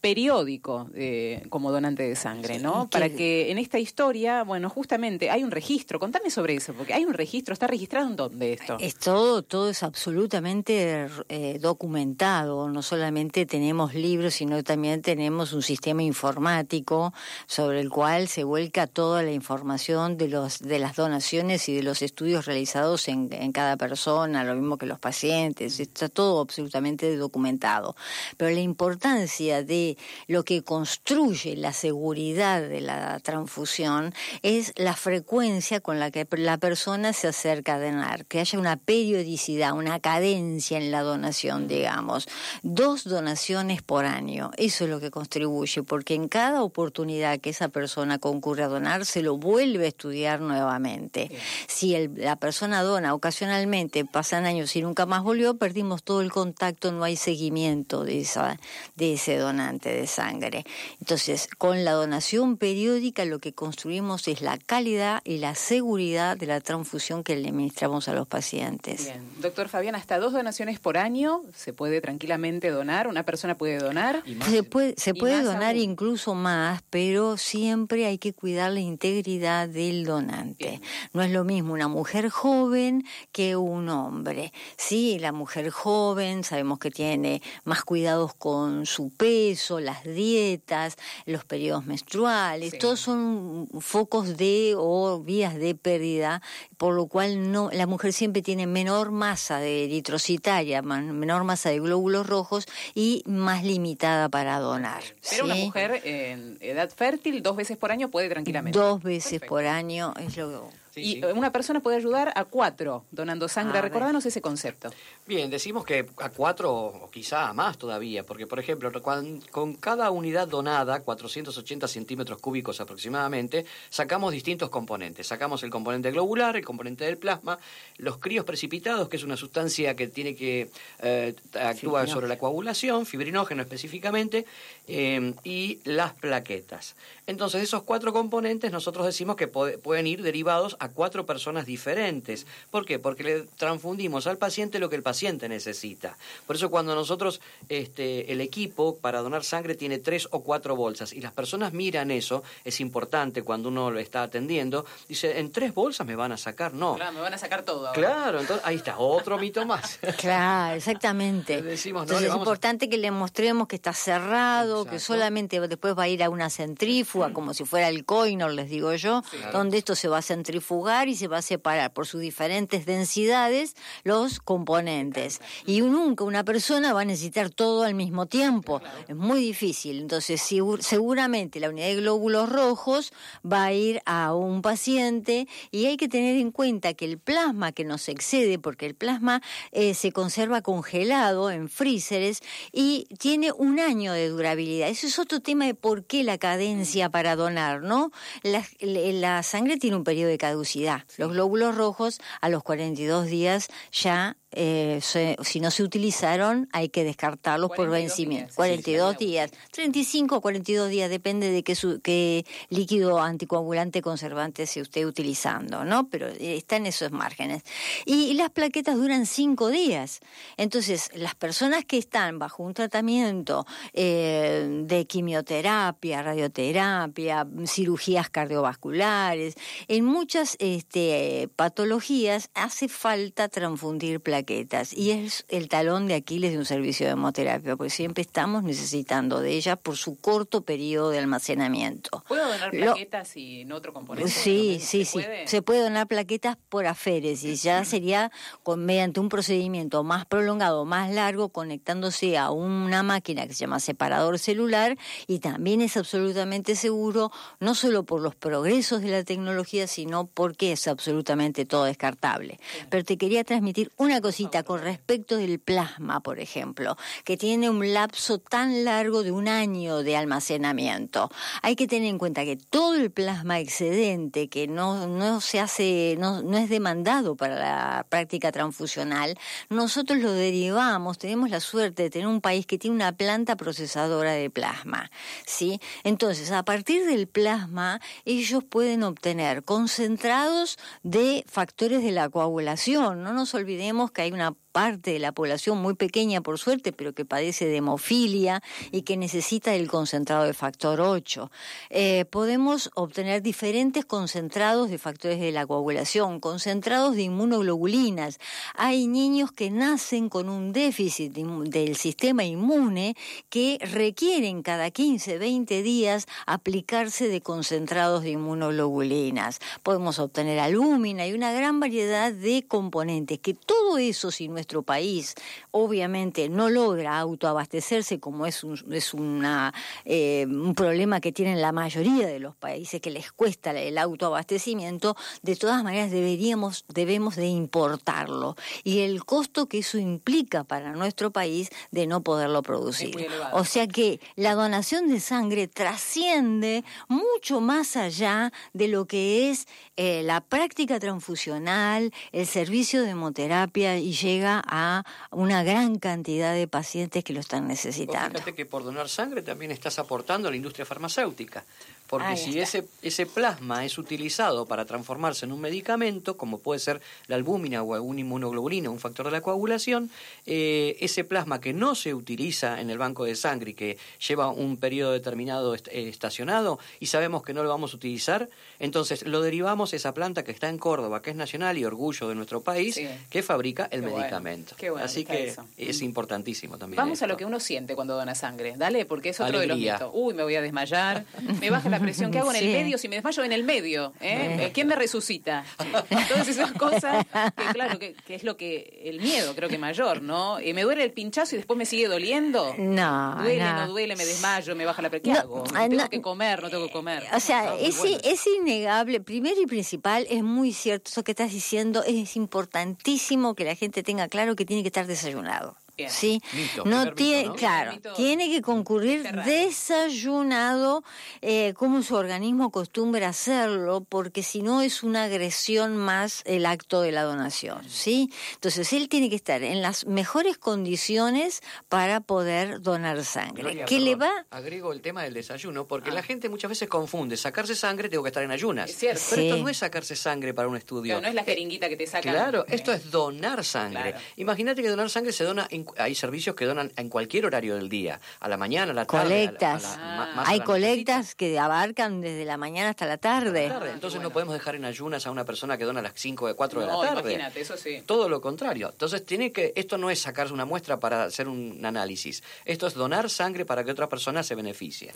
periódico 0.00 0.88
eh, 0.94 1.42
como 1.48 1.72
donante 1.72 2.04
de 2.04 2.14
sangre, 2.14 2.58
¿no? 2.58 2.88
Para 2.88 3.10
que 3.10 3.50
en 3.50 3.58
esta 3.58 3.78
historia, 3.78 4.44
bueno, 4.44 4.70
justamente 4.70 5.30
hay 5.30 5.42
un 5.42 5.50
registro. 5.50 5.98
Contame 5.98 6.30
sobre 6.30 6.54
eso, 6.54 6.72
porque 6.72 6.94
hay 6.94 7.04
un 7.04 7.14
registro. 7.14 7.52
¿Está 7.52 7.66
registrado 7.66 8.08
en 8.08 8.16
dónde 8.16 8.52
esto? 8.52 8.76
Es 8.80 8.96
todo, 8.96 9.42
todo 9.42 9.70
es 9.70 9.82
absolutamente 9.82 11.08
eh, 11.28 11.58
documentado. 11.60 12.68
No 12.68 12.82
solamente 12.82 13.44
tenemos 13.46 13.94
libros, 13.94 14.34
sino 14.34 14.62
también 14.62 15.02
tenemos 15.02 15.52
un 15.52 15.62
sistema 15.62 16.02
informático 16.02 17.12
sobre 17.46 17.80
el 17.80 17.90
cual 17.90 18.28
se 18.28 18.44
vuelca 18.44 18.86
toda 18.86 19.22
la 19.22 19.32
información 19.32 20.16
de 20.16 20.28
los 20.28 20.60
de 20.60 20.78
las 20.78 20.96
donaciones 20.96 21.68
y 21.68 21.74
de 21.74 21.82
los 21.82 22.02
estudios 22.02 22.46
realizados 22.46 23.08
en, 23.08 23.28
en 23.32 23.52
cada 23.52 23.76
persona, 23.76 24.44
lo 24.44 24.54
mismo 24.54 24.78
que 24.78 24.86
los 24.86 24.98
pacientes. 24.98 25.80
Está 25.80 26.08
todo 26.08 26.40
absolutamente 26.40 27.16
documentado. 27.16 27.96
Pero 28.36 28.54
la 28.54 28.60
importancia 28.60 29.62
de 29.62 29.87
lo 30.26 30.44
que 30.44 30.62
construye 30.62 31.56
la 31.56 31.72
seguridad 31.72 32.62
de 32.62 32.80
la 32.80 33.18
transfusión 33.20 34.12
es 34.42 34.72
la 34.76 34.94
frecuencia 34.94 35.80
con 35.80 35.98
la 36.00 36.10
que 36.10 36.26
la 36.32 36.58
persona 36.58 37.12
se 37.12 37.28
acerca 37.28 37.74
a 37.74 37.80
donar, 37.80 38.26
que 38.26 38.40
haya 38.40 38.58
una 38.58 38.76
periodicidad, 38.76 39.72
una 39.72 40.00
cadencia 40.00 40.78
en 40.78 40.90
la 40.90 41.02
donación, 41.02 41.68
digamos. 41.68 42.28
Dos 42.62 43.04
donaciones 43.04 43.82
por 43.82 44.04
año, 44.04 44.50
eso 44.56 44.84
es 44.84 44.90
lo 44.90 45.00
que 45.00 45.10
contribuye, 45.10 45.82
porque 45.82 46.14
en 46.14 46.28
cada 46.28 46.62
oportunidad 46.62 47.38
que 47.40 47.50
esa 47.50 47.68
persona 47.68 48.18
concurre 48.18 48.64
a 48.64 48.68
donar, 48.68 49.06
se 49.06 49.22
lo 49.22 49.36
vuelve 49.36 49.84
a 49.84 49.88
estudiar 49.88 50.40
nuevamente. 50.40 51.30
Si 51.66 52.08
la 52.08 52.36
persona 52.36 52.82
dona 52.82 53.14
ocasionalmente, 53.14 54.04
pasan 54.04 54.46
años 54.46 54.74
y 54.76 54.82
nunca 54.82 55.06
más 55.06 55.22
volvió, 55.22 55.56
perdimos 55.56 56.02
todo 56.02 56.20
el 56.20 56.32
contacto, 56.32 56.92
no 56.92 57.04
hay 57.04 57.16
seguimiento 57.16 58.04
de, 58.04 58.20
esa, 58.20 58.58
de 58.96 59.14
ese 59.14 59.36
donante 59.36 59.77
de 59.80 60.06
sangre. 60.06 60.64
Entonces, 61.00 61.48
con 61.58 61.84
la 61.84 61.92
donación 61.92 62.56
periódica 62.56 63.24
lo 63.24 63.38
que 63.38 63.52
construimos 63.52 64.28
es 64.28 64.42
la 64.42 64.58
calidad 64.58 65.20
y 65.24 65.38
la 65.38 65.54
seguridad 65.54 66.36
de 66.36 66.46
la 66.46 66.60
transfusión 66.60 67.24
que 67.24 67.36
le 67.36 67.48
administramos 67.48 68.08
a 68.08 68.12
los 68.12 68.26
pacientes. 68.26 69.04
Bien. 69.04 69.22
Doctor 69.40 69.68
Fabián, 69.68 69.94
hasta 69.94 70.18
dos 70.18 70.32
donaciones 70.32 70.78
por 70.78 70.98
año 70.98 71.42
se 71.54 71.72
puede 71.72 72.00
tranquilamente 72.00 72.70
donar, 72.70 73.08
una 73.08 73.24
persona 73.24 73.56
puede 73.56 73.78
donar. 73.78 74.22
Se 74.48 74.62
puede, 74.62 74.94
se 74.96 75.14
puede 75.14 75.42
donar 75.42 75.76
incluso 75.76 76.34
más, 76.34 76.82
pero 76.90 77.36
siempre 77.36 78.06
hay 78.06 78.18
que 78.18 78.32
cuidar 78.32 78.72
la 78.72 78.80
integridad 78.80 79.68
del 79.68 80.04
donante. 80.04 80.80
No 81.12 81.22
es 81.22 81.30
lo 81.30 81.44
mismo 81.44 81.72
una 81.72 81.88
mujer 81.88 82.28
joven 82.28 83.04
que 83.32 83.56
un 83.56 83.88
hombre. 83.88 84.52
Sí, 84.76 85.18
la 85.18 85.32
mujer 85.32 85.70
joven 85.70 86.44
sabemos 86.44 86.78
que 86.78 86.90
tiene 86.90 87.42
más 87.64 87.84
cuidados 87.84 88.34
con 88.34 88.86
su 88.86 89.10
peso, 89.10 89.67
las 89.78 90.04
dietas, 90.04 90.96
los 91.26 91.44
periodos 91.44 91.84
menstruales, 91.84 92.78
todos 92.78 93.00
son 93.00 93.68
focos 93.80 94.36
de 94.36 94.74
o 94.76 95.20
vías 95.20 95.56
de 95.56 95.74
pérdida, 95.74 96.42
por 96.76 96.94
lo 96.94 97.06
cual 97.06 97.52
no 97.52 97.70
la 97.72 97.86
mujer 97.86 98.12
siempre 98.12 98.42
tiene 98.42 98.66
menor 98.66 99.10
masa 99.10 99.58
de 99.58 99.84
eritrocitaria, 99.84 100.82
menor 100.82 101.44
masa 101.44 101.70
de 101.70 101.80
glóbulos 101.80 102.26
rojos 102.26 102.66
y 102.94 103.22
más 103.26 103.64
limitada 103.64 104.28
para 104.28 104.58
donar. 104.58 105.02
Pero 105.28 105.44
una 105.44 105.54
mujer 105.56 106.00
en 106.04 106.58
edad 106.60 106.90
fértil 106.90 107.42
dos 107.42 107.56
veces 107.56 107.76
por 107.76 107.92
año 107.92 108.10
puede 108.10 108.28
tranquilamente. 108.28 108.78
Dos 108.78 109.02
veces 109.02 109.40
por 109.40 109.66
año 109.66 110.14
es 110.18 110.36
lo 110.36 110.70
y 110.98 111.24
una 111.24 111.52
persona 111.52 111.80
puede 111.80 111.96
ayudar 111.96 112.32
a 112.34 112.44
cuatro 112.44 113.04
donando 113.10 113.48
sangre. 113.48 113.80
Recordanos 113.80 114.26
ese 114.26 114.40
concepto. 114.40 114.90
Bien, 115.26 115.50
decimos 115.50 115.84
que 115.84 116.06
a 116.18 116.30
cuatro 116.30 116.72
o 116.72 117.10
quizá 117.10 117.48
a 117.48 117.52
más 117.52 117.78
todavía, 117.78 118.24
porque 118.24 118.46
por 118.46 118.58
ejemplo, 118.58 118.90
con 119.02 119.74
cada 119.74 120.10
unidad 120.10 120.48
donada, 120.48 121.00
480 121.00 121.88
centímetros 121.88 122.38
cúbicos 122.38 122.80
aproximadamente, 122.80 123.64
sacamos 123.90 124.32
distintos 124.32 124.70
componentes. 124.70 125.26
Sacamos 125.26 125.62
el 125.62 125.70
componente 125.70 126.10
globular, 126.10 126.56
el 126.56 126.64
componente 126.64 127.04
del 127.04 127.18
plasma, 127.18 127.58
los 127.96 128.18
críos 128.18 128.44
precipitados, 128.44 129.08
que 129.08 129.16
es 129.16 129.24
una 129.24 129.36
sustancia 129.36 129.94
que 129.96 130.08
tiene 130.08 130.34
que 130.34 130.70
eh, 131.00 131.34
actuar 131.54 132.08
sobre 132.08 132.28
la 132.28 132.38
coagulación, 132.38 133.06
fibrinógeno 133.06 133.62
específicamente, 133.62 134.46
eh, 134.86 135.34
y 135.44 135.80
las 135.84 136.12
plaquetas. 136.14 136.96
Entonces, 137.28 137.62
esos 137.62 137.82
cuatro 137.82 138.14
componentes 138.14 138.72
nosotros 138.72 139.04
decimos 139.04 139.36
que 139.36 139.48
pueden 139.48 140.06
ir 140.06 140.22
derivados 140.22 140.78
a 140.80 140.88
cuatro 140.88 141.26
personas 141.26 141.66
diferentes. 141.66 142.46
¿Por 142.70 142.86
qué? 142.86 142.98
Porque 142.98 143.22
le 143.22 143.40
transfundimos 143.42 144.26
al 144.26 144.38
paciente 144.38 144.78
lo 144.78 144.88
que 144.88 144.96
el 144.96 145.02
paciente 145.02 145.46
necesita. 145.46 146.16
Por 146.46 146.56
eso 146.56 146.70
cuando 146.70 146.94
nosotros, 146.94 147.42
este, 147.68 148.32
el 148.32 148.40
equipo 148.40 148.96
para 148.96 149.20
donar 149.20 149.44
sangre 149.44 149.74
tiene 149.74 149.98
tres 149.98 150.26
o 150.30 150.42
cuatro 150.42 150.74
bolsas 150.74 151.12
y 151.12 151.20
las 151.20 151.32
personas 151.32 151.74
miran 151.74 152.10
eso, 152.10 152.42
es 152.64 152.80
importante 152.80 153.42
cuando 153.42 153.68
uno 153.68 153.90
lo 153.90 153.98
está 153.98 154.22
atendiendo, 154.22 154.86
dice, 155.06 155.38
en 155.38 155.52
tres 155.52 155.74
bolsas 155.74 156.06
me 156.06 156.16
van 156.16 156.32
a 156.32 156.38
sacar, 156.38 156.72
no. 156.72 156.94
Claro, 156.94 157.12
me 157.12 157.20
van 157.20 157.34
a 157.34 157.38
sacar 157.38 157.62
todo. 157.62 157.92
Claro, 157.92 158.40
entonces 158.40 158.64
ahí 158.64 158.76
está, 158.76 158.98
otro 158.98 159.36
mito 159.38 159.66
más. 159.66 159.98
Claro, 160.16 160.76
exactamente. 160.76 161.60
Decimos, 161.60 162.04
entonces 162.04 162.30
es 162.30 162.34
importante 162.34 162.88
que 162.88 162.96
le 162.96 163.10
mostremos 163.10 163.68
que 163.68 163.76
está 163.76 163.92
cerrado, 163.92 164.86
que 164.86 164.98
solamente 164.98 165.60
después 165.60 165.96
va 165.96 166.04
a 166.04 166.08
ir 166.08 166.22
a 166.22 166.30
una 166.30 166.48
centrífuga, 166.48 167.17
como 167.32 167.54
si 167.54 167.64
fuera 167.64 167.88
el 167.88 168.04
coinor, 168.04 168.52
les 168.52 168.70
digo 168.70 168.94
yo, 168.94 169.22
donde 169.52 169.78
esto 169.78 169.94
se 169.94 170.08
va 170.08 170.18
a 170.18 170.22
centrifugar 170.22 171.08
y 171.08 171.16
se 171.16 171.28
va 171.28 171.38
a 171.38 171.42
separar 171.42 171.92
por 171.92 172.06
sus 172.06 172.20
diferentes 172.20 172.86
densidades 172.86 173.74
los 174.04 174.40
componentes. 174.40 175.40
Y 175.66 175.80
nunca 175.80 176.24
una 176.24 176.44
persona 176.44 176.92
va 176.92 177.02
a 177.02 177.04
necesitar 177.04 177.50
todo 177.50 177.82
al 177.82 177.94
mismo 177.94 178.26
tiempo. 178.26 178.80
Es 179.06 179.16
muy 179.16 179.40
difícil. 179.40 180.00
Entonces, 180.00 180.40
seguramente 180.80 181.60
la 181.60 181.68
unidad 181.68 181.86
de 181.86 181.96
glóbulos 181.96 182.48
rojos 182.48 183.12
va 183.44 183.64
a 183.64 183.72
ir 183.72 184.00
a 184.06 184.34
un 184.34 184.62
paciente 184.62 185.48
y 185.70 185.86
hay 185.86 185.96
que 185.96 186.08
tener 186.08 186.36
en 186.36 186.50
cuenta 186.50 186.94
que 186.94 187.04
el 187.04 187.18
plasma 187.18 187.72
que 187.72 187.84
nos 187.84 188.08
excede, 188.08 188.58
porque 188.58 188.86
el 188.86 188.94
plasma 188.94 189.42
eh, 189.72 189.94
se 189.94 190.12
conserva 190.12 190.62
congelado 190.62 191.50
en 191.50 191.68
freezers 191.68 192.40
y 192.72 193.06
tiene 193.18 193.52
un 193.52 193.80
año 193.80 194.12
de 194.12 194.28
durabilidad. 194.28 194.88
Eso 194.88 195.06
es 195.06 195.18
otro 195.18 195.40
tema 195.40 195.66
de 195.66 195.74
por 195.74 196.04
qué 196.04 196.24
la 196.24 196.38
cadencia 196.38 197.07
para 197.10 197.36
donar, 197.36 197.82
¿no? 197.82 198.10
La, 198.42 199.42
sangre 199.42 199.76
tiene 199.76 199.96
un 199.96 200.04
periodo 200.04 200.30
de 200.30 200.38
caducidad 200.38 201.02
los 201.16 201.32
glóbulos 201.32 201.74
rojos 201.76 202.20
a 202.40 202.48
los 202.48 202.62
42 202.62 203.26
días 203.26 203.68
ya 203.92 204.36
eh, 204.60 205.00
si 205.44 205.60
no 205.60 205.70
se 205.70 205.84
utilizaron, 205.84 206.68
hay 206.72 206.88
que 206.88 207.04
descartarlos 207.04 207.70
por 207.70 207.88
vencimiento. 207.88 208.54
42 208.56 209.16
días, 209.16 209.52
35 209.70 210.36
o 210.36 210.40
42 210.40 210.90
días, 210.90 211.08
depende 211.08 211.52
de 211.52 211.62
qué, 211.62 211.76
qué 212.02 212.44
líquido 212.68 213.20
anticoagulante 213.20 214.02
conservante 214.02 214.66
se 214.66 214.80
esté 214.80 215.06
utilizando, 215.06 215.84
¿no? 215.84 216.08
Pero 216.08 216.26
está 216.26 216.74
en 216.74 216.86
esos 216.86 217.12
márgenes. 217.12 217.62
Y, 218.04 218.34
las 218.34 218.50
plaquetas 218.50 218.96
duran 218.96 219.26
5 219.26 219.68
días. 219.68 220.20
Entonces, 220.56 221.10
las 221.14 221.36
personas 221.36 221.84
que 221.84 221.98
están 221.98 222.40
bajo 222.40 222.64
un 222.64 222.74
tratamiento 222.74 223.64
eh, 223.92 224.82
de 224.84 225.06
quimioterapia, 225.06 226.22
radioterapia, 226.22 227.46
cirugías 227.66 228.28
cardiovasculares, 228.28 229.54
en 229.86 230.04
muchas 230.04 230.56
este, 230.58 231.48
patologías 231.54 232.50
hace 232.54 232.88
falta 232.88 233.48
transfundir 233.48 234.20
plaquetas 234.20 234.47
y 234.50 235.10
es 235.10 235.44
el 235.48 235.68
talón 235.68 236.08
de 236.08 236.14
Aquiles 236.14 236.52
de 236.52 236.58
un 236.58 236.64
servicio 236.64 237.06
de 237.06 237.12
hemoterapia, 237.12 237.76
porque 237.76 237.90
siempre 237.90 238.22
estamos 238.22 238.62
necesitando 238.62 239.40
de 239.40 239.52
ellas 239.52 239.78
por 239.78 239.96
su 239.96 240.16
corto 240.16 240.62
periodo 240.62 241.10
de 241.10 241.18
almacenamiento. 241.18 242.24
¿Puedo 242.26 242.48
donar 242.48 242.70
plaquetas 242.70 243.36
y 243.36 243.64
no 243.64 243.76
otro 243.76 243.92
componente? 243.92 244.30
Sí, 244.30 244.78
sí, 244.80 245.04
sí. 245.04 245.20
Se 245.44 245.60
puede 245.60 245.82
donar 245.82 246.06
plaquetas 246.06 246.56
por 246.68 246.86
aféresis, 246.86 247.62
ya 247.62 247.84
sería 247.84 248.32
con, 248.62 248.84
mediante 248.86 249.20
un 249.20 249.28
procedimiento 249.28 250.02
más 250.02 250.24
prolongado, 250.24 250.84
más 250.84 251.10
largo, 251.10 251.50
conectándose 251.50 252.38
a 252.38 252.50
una 252.50 253.02
máquina 253.02 253.46
que 253.46 253.52
se 253.52 253.60
llama 253.60 253.80
separador 253.80 254.38
celular 254.38 254.96
y 255.26 255.40
también 255.40 255.82
es 255.82 255.96
absolutamente 255.96 256.74
seguro, 256.74 257.30
no 257.60 257.74
solo 257.74 258.04
por 258.04 258.22
los 258.22 258.34
progresos 258.34 259.02
de 259.02 259.10
la 259.10 259.24
tecnología, 259.24 259.86
sino 259.86 260.26
porque 260.26 260.72
es 260.72 260.88
absolutamente 260.88 261.66
todo 261.66 261.84
descartable. 261.84 262.58
Pero 262.88 263.04
te 263.04 263.18
quería 263.18 263.44
transmitir 263.44 263.92
una 263.96 264.20
cosa 264.20 264.27
cosita 264.28 264.62
con 264.62 264.82
respecto 264.82 265.38
del 265.38 265.58
plasma, 265.58 266.20
por 266.20 266.38
ejemplo, 266.38 266.98
que 267.24 267.38
tiene 267.38 267.70
un 267.70 267.94
lapso 267.94 268.36
tan 268.38 268.84
largo 268.84 269.22
de 269.22 269.32
un 269.32 269.48
año 269.48 270.02
de 270.02 270.18
almacenamiento. 270.18 271.30
Hay 271.62 271.76
que 271.76 271.86
tener 271.86 272.10
en 272.10 272.18
cuenta 272.18 272.44
que 272.44 272.58
todo 272.58 272.94
el 272.96 273.10
plasma 273.10 273.58
excedente 273.58 274.48
que 274.48 274.68
no, 274.68 275.06
no 275.06 275.40
se 275.40 275.60
hace, 275.60 276.16
no, 276.18 276.42
no 276.42 276.58
es 276.58 276.68
demandado 276.68 277.36
para 277.36 277.54
la 277.54 278.06
práctica 278.10 278.52
transfusional, 278.52 279.38
nosotros 279.70 280.18
lo 280.18 280.32
derivamos, 280.32 281.16
tenemos 281.16 281.48
la 281.48 281.60
suerte 281.60 282.02
de 282.02 282.10
tener 282.10 282.26
un 282.26 282.42
país 282.42 282.66
que 282.66 282.76
tiene 282.76 282.96
una 282.96 283.12
planta 283.12 283.56
procesadora 283.56 284.32
de 284.32 284.50
plasma, 284.50 285.10
¿sí? 285.46 285.80
Entonces, 286.04 286.50
a 286.50 286.64
partir 286.64 287.06
del 287.06 287.28
plasma, 287.28 288.02
ellos 288.26 288.62
pueden 288.62 289.04
obtener 289.04 289.64
concentrados 289.64 290.76
de 291.02 291.46
factores 291.48 292.02
de 292.02 292.12
la 292.12 292.28
coagulación. 292.28 293.22
No 293.22 293.32
nos 293.32 293.54
olvidemos 293.54 294.10
que 294.18 294.22
hay 294.22 294.32
una 294.32 294.56
parte 294.78 295.10
de 295.10 295.18
la 295.18 295.32
población 295.32 295.78
muy 295.78 295.94
pequeña, 295.94 296.40
por 296.40 296.56
suerte, 296.56 296.92
pero 296.92 297.12
que 297.12 297.24
padece 297.24 297.66
de 297.66 297.78
hemofilia 297.78 298.62
y 298.92 299.02
que 299.02 299.16
necesita 299.16 299.74
el 299.74 299.88
concentrado 299.88 300.44
de 300.44 300.54
factor 300.54 301.00
8. 301.00 301.50
Eh, 301.90 302.26
podemos 302.30 302.88
obtener 302.94 303.42
diferentes 303.42 304.04
concentrados 304.04 304.88
de 304.88 304.98
factores 304.98 305.40
de 305.40 305.50
la 305.50 305.66
coagulación, 305.66 306.38
concentrados 306.38 307.16
de 307.16 307.22
inmunoglobulinas. 307.22 308.38
Hay 308.76 309.08
niños 309.08 309.50
que 309.50 309.68
nacen 309.72 310.28
con 310.28 310.48
un 310.48 310.72
déficit 310.72 311.32
del 311.32 311.96
sistema 311.96 312.44
inmune 312.44 313.16
que 313.50 313.78
requieren 313.80 314.62
cada 314.62 314.92
15, 314.92 315.38
20 315.38 315.82
días 315.82 316.28
aplicarse 316.46 317.26
de 317.26 317.40
concentrados 317.40 318.22
de 318.22 318.30
inmunoglobulinas. 318.30 319.58
Podemos 319.82 320.20
obtener 320.20 320.60
albúmina 320.60 321.26
y 321.26 321.32
una 321.32 321.50
gran 321.50 321.80
variedad 321.80 322.32
de 322.32 322.64
componentes 322.68 323.40
que 323.40 323.54
todo 323.54 323.98
eso, 323.98 324.30
si 324.30 324.46
nuestro 324.46 324.67
nuestro 324.68 324.82
país 324.82 325.34
obviamente 325.70 326.50
no 326.50 326.68
logra 326.68 327.18
autoabastecerse 327.18 328.20
como 328.20 328.44
es 328.44 328.64
un, 328.64 328.78
es 328.92 329.14
una, 329.14 329.72
eh, 330.04 330.44
un 330.46 330.74
problema 330.74 331.22
que 331.22 331.32
tienen 331.32 331.62
la 331.62 331.72
mayoría 331.72 332.26
de 332.26 332.38
los 332.38 332.54
países 332.54 333.00
que 333.00 333.10
les 333.10 333.32
cuesta 333.32 333.70
el 333.70 333.96
autoabastecimiento, 333.96 335.16
de 335.40 335.56
todas 335.56 335.82
maneras 335.82 336.10
deberíamos, 336.10 336.84
debemos 336.88 337.36
de 337.36 337.46
importarlo 337.46 338.56
y 338.84 339.00
el 339.00 339.24
costo 339.24 339.70
que 339.70 339.78
eso 339.78 339.96
implica 339.96 340.64
para 340.64 340.92
nuestro 340.92 341.30
país 341.30 341.70
de 341.90 342.06
no 342.06 342.20
poderlo 342.20 342.60
producir. 342.60 343.26
O 343.52 343.64
sea 343.64 343.86
que 343.86 344.20
la 344.36 344.54
donación 344.54 345.08
de 345.08 345.20
sangre 345.20 345.66
trasciende 345.66 346.84
mucho 347.08 347.62
más 347.62 347.96
allá 347.96 348.52
de 348.74 348.88
lo 348.88 349.06
que 349.06 349.48
es 349.50 349.66
eh, 349.96 350.22
la 350.24 350.42
práctica 350.42 351.00
transfusional, 351.00 352.12
el 352.32 352.46
servicio 352.46 353.02
de 353.02 353.10
hemoterapia 353.10 353.78
y 353.98 354.12
llega 354.12 354.57
a 354.66 355.04
una 355.30 355.62
gran 355.62 355.98
cantidad 355.98 356.54
de 356.54 356.68
pacientes 356.68 357.24
que 357.24 357.32
lo 357.32 357.40
están 357.40 357.66
necesitando. 357.68 358.38
Fíjate 358.38 358.54
que 358.54 358.66
por 358.66 358.84
donar 358.84 359.08
sangre 359.08 359.42
también 359.42 359.70
estás 359.70 359.98
aportando 359.98 360.48
a 360.48 360.50
la 360.50 360.56
industria 360.56 360.86
farmacéutica. 360.86 361.64
Porque 362.08 362.36
si 362.36 362.58
ese, 362.58 362.86
ese 363.02 363.26
plasma 363.26 363.84
es 363.84 363.98
utilizado 363.98 364.64
para 364.66 364.86
transformarse 364.86 365.44
en 365.44 365.52
un 365.52 365.60
medicamento, 365.60 366.36
como 366.36 366.58
puede 366.58 366.80
ser 366.80 367.02
la 367.26 367.36
albúmina 367.36 367.82
o 367.82 368.00
una 368.02 368.20
inmunoglobulina, 368.20 368.88
un 368.88 368.98
factor 368.98 369.26
de 369.26 369.32
la 369.32 369.42
coagulación, 369.42 370.10
eh, 370.46 370.96
ese 371.00 371.24
plasma 371.24 371.60
que 371.60 371.74
no 371.74 371.94
se 371.94 372.14
utiliza 372.14 372.80
en 372.80 372.88
el 372.88 372.96
banco 372.96 373.24
de 373.24 373.36
sangre 373.36 373.72
y 373.72 373.74
que 373.74 373.98
lleva 374.26 374.48
un 374.48 374.78
periodo 374.78 375.12
determinado 375.12 375.74
eh, 375.74 375.80
estacionado 375.90 376.78
y 376.98 377.06
sabemos 377.06 377.42
que 377.42 377.52
no 377.52 377.62
lo 377.62 377.68
vamos 377.68 377.92
a 377.92 377.96
utilizar, 377.96 378.48
entonces 378.78 379.26
lo 379.26 379.42
derivamos 379.42 379.92
a 379.92 379.96
esa 379.96 380.14
planta 380.14 380.44
que 380.44 380.52
está 380.52 380.68
en 380.70 380.78
Córdoba, 380.78 381.20
que 381.20 381.30
es 381.30 381.36
nacional 381.36 381.76
y 381.76 381.84
orgullo 381.84 382.28
de 382.28 382.34
nuestro 382.34 382.62
país, 382.62 382.98
que 383.28 383.42
fabrica 383.42 383.88
el 383.90 384.02
medicamento. 384.02 384.76
Así 385.02 385.24
que 385.24 385.54
es 385.76 386.02
importantísimo 386.02 386.78
también. 386.78 386.96
Vamos 386.96 387.20
a 387.22 387.26
lo 387.26 387.36
que 387.36 387.44
uno 387.44 387.60
siente 387.60 387.94
cuando 387.94 388.16
dona 388.16 388.34
sangre, 388.34 388.74
dale, 388.76 389.04
porque 389.04 389.30
es 389.30 389.40
otro 389.40 389.60
de 389.60 389.66
los 389.66 389.78
mitos. 389.78 390.10
Uy, 390.14 390.34
me 390.34 390.42
voy 390.42 390.54
a 390.54 390.62
desmayar, 390.62 391.24
me 391.60 391.70
baja 391.70 391.88
la 391.88 391.97
presión 391.98 392.30
que 392.30 392.38
hago 392.38 392.50
en 392.52 392.56
el 392.56 392.72
medio, 392.72 392.98
si 392.98 393.08
me 393.08 393.16
desmayo 393.16 393.44
en 393.44 393.52
el 393.52 393.64
medio, 393.64 394.12
¿eh? 394.20 394.70
¿quién 394.72 394.86
me 394.86 394.96
resucita? 394.96 395.64
Todas 396.28 396.48
esas 396.48 396.72
cosas, 396.72 397.26
que 397.56 397.64
claro, 397.72 397.98
que, 397.98 398.14
es 398.28 398.44
lo 398.44 398.56
que, 398.56 399.02
el 399.04 399.20
miedo 399.20 399.54
creo 399.54 399.68
que 399.68 399.78
mayor, 399.78 400.22
¿no? 400.22 400.60
Y 400.60 400.74
me 400.74 400.82
duele 400.82 401.04
el 401.04 401.12
pinchazo 401.12 401.54
y 401.54 401.58
después 401.58 401.76
me 401.76 401.86
sigue 401.86 402.08
doliendo. 402.08 402.74
No, 402.78 403.36
Duele, 403.42 403.64
no, 403.64 403.88
duele, 403.88 404.16
me 404.16 404.24
desmayo, 404.24 404.74
me 404.76 404.84
baja 404.84 405.02
la 405.02 405.10
presión. 405.10 405.34
¿Qué 405.34 405.40
hago? 405.40 405.64
Ah, 405.74 405.88
¿Tengo 405.88 406.08
que 406.08 406.20
comer, 406.20 406.62
no 406.62 406.70
tengo 406.70 406.86
que 406.86 406.92
comer? 406.92 407.24
O 407.34 407.40
sea, 407.40 407.76
es, 407.76 408.02
es 408.04 408.46
innegable, 408.46 409.20
primero 409.20 409.60
y 409.60 409.66
principal, 409.66 410.26
es 410.30 410.42
muy 410.42 410.72
cierto 410.72 411.10
eso 411.10 411.22
que 411.24 411.32
estás 411.32 411.52
diciendo, 411.52 412.02
es 412.06 412.36
importantísimo 412.36 413.54
que 413.54 413.64
la 413.64 413.74
gente 413.74 414.02
tenga 414.02 414.28
claro 414.28 414.56
que 414.56 414.64
tiene 414.64 414.82
que 414.82 414.88
estar 414.88 415.06
desayunado. 415.06 415.76
Sí, 416.06 416.40
no 416.84 417.12
tiene, 417.12 417.52
claro, 417.54 417.98
tiene 418.14 418.48
que 418.48 418.62
concurrir 418.62 419.22
desayunado 419.44 421.02
eh, 421.42 421.74
como 421.76 422.02
su 422.02 422.14
organismo 422.14 422.66
acostumbra 422.66 423.28
hacerlo, 423.28 424.06
porque 424.08 424.42
si 424.44 424.62
no 424.62 424.80
es 424.80 425.02
una 425.02 425.24
agresión 425.24 425.96
más 425.96 426.42
el 426.46 426.66
acto 426.66 427.00
de 427.00 427.10
la 427.10 427.22
donación, 427.22 427.88
¿sí? 427.88 428.30
Entonces 428.54 428.92
él 428.92 429.08
tiene 429.08 429.28
que 429.28 429.36
estar 429.36 429.62
en 429.62 429.82
las 429.82 430.06
mejores 430.06 430.56
condiciones 430.56 431.62
para 431.88 432.20
poder 432.20 432.80
donar 432.80 433.24
sangre. 433.24 433.84
¿Qué 433.86 433.98
le 433.98 434.14
va? 434.14 434.46
Agrego 434.50 434.92
el 434.92 435.00
tema 435.00 435.24
del 435.24 435.34
desayuno, 435.34 435.86
porque 435.86 436.12
la 436.12 436.20
ah. 436.20 436.22
gente 436.22 436.48
muchas 436.48 436.68
veces 436.68 436.88
confunde 436.88 437.36
sacarse 437.36 437.74
sangre, 437.74 438.08
tengo 438.08 438.22
que 438.22 438.28
estar 438.28 438.42
en 438.42 438.52
ayunas. 438.52 438.94
Pero 439.00 439.12
esto 439.12 439.56
no 439.56 439.68
es 439.68 439.78
sacarse 439.78 440.14
sangre 440.14 440.54
para 440.54 440.68
un 440.68 440.76
estudio. 440.76 441.20
no 441.20 441.28
es 441.28 441.34
la 441.34 441.44
jeringuita 441.44 441.88
que 441.88 441.96
te 441.96 442.06
saca. 442.06 442.30
Claro, 442.30 442.64
esto 442.68 442.92
es 442.92 443.10
donar 443.10 443.64
sangre. 443.64 444.14
Imagínate 444.36 444.82
que 444.82 444.88
donar 444.88 445.10
sangre 445.10 445.32
se 445.32 445.44
dona 445.44 445.66
en 445.70 445.87
hay 445.96 446.14
servicios 446.14 446.54
que 446.54 446.66
donan 446.66 446.92
en 446.96 447.08
cualquier 447.08 447.46
horario 447.46 447.76
del 447.76 447.88
día, 447.88 448.20
a 448.40 448.48
la 448.48 448.56
mañana, 448.56 448.92
a 448.92 448.94
la 448.94 449.04
tarde. 449.04 449.46
Colectas. 449.46 449.98
hay 450.36 450.60
colectas 450.60 451.34
que 451.34 451.58
abarcan 451.58 452.20
desde 452.20 452.44
la 452.44 452.56
mañana 452.56 452.90
hasta 452.90 453.06
la 453.06 453.18
tarde. 453.18 453.72
Entonces 453.92 454.20
no 454.20 454.30
podemos 454.30 454.54
dejar 454.54 454.74
en 454.74 454.84
ayunas 454.84 455.26
a 455.26 455.30
una 455.30 455.44
persona 455.44 455.78
que 455.78 455.84
dona 455.84 456.00
a 456.00 456.02
las 456.02 456.12
5 456.14 456.50
o 456.50 456.56
4 456.56 456.80
de 456.80 456.86
la 456.86 457.00
tarde. 457.00 457.32
Imagínate, 457.32 457.60
eso 457.60 457.76
sí. 457.76 458.02
Todo 458.06 458.28
lo 458.28 458.40
contrario. 458.40 458.90
Entonces 458.90 459.24
tiene 459.24 459.52
que 459.52 459.72
esto 459.76 459.98
no 459.98 460.10
es 460.10 460.20
sacarse 460.20 460.52
una 460.52 460.64
muestra 460.64 460.98
para 460.98 461.24
hacer 461.24 461.48
un 461.48 461.84
análisis. 461.84 462.42
Esto 462.64 462.86
es 462.86 462.94
donar 462.94 463.30
sangre 463.30 463.64
para 463.64 463.84
que 463.84 463.90
otra 463.90 464.08
persona 464.08 464.42
se 464.42 464.54
beneficie. 464.54 465.12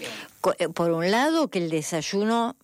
Eh, 0.58 0.68
por 0.68 0.90
un 0.92 1.10
lado 1.10 1.48
que 1.48 1.58
el 1.58 1.70
desayuno 1.70 2.56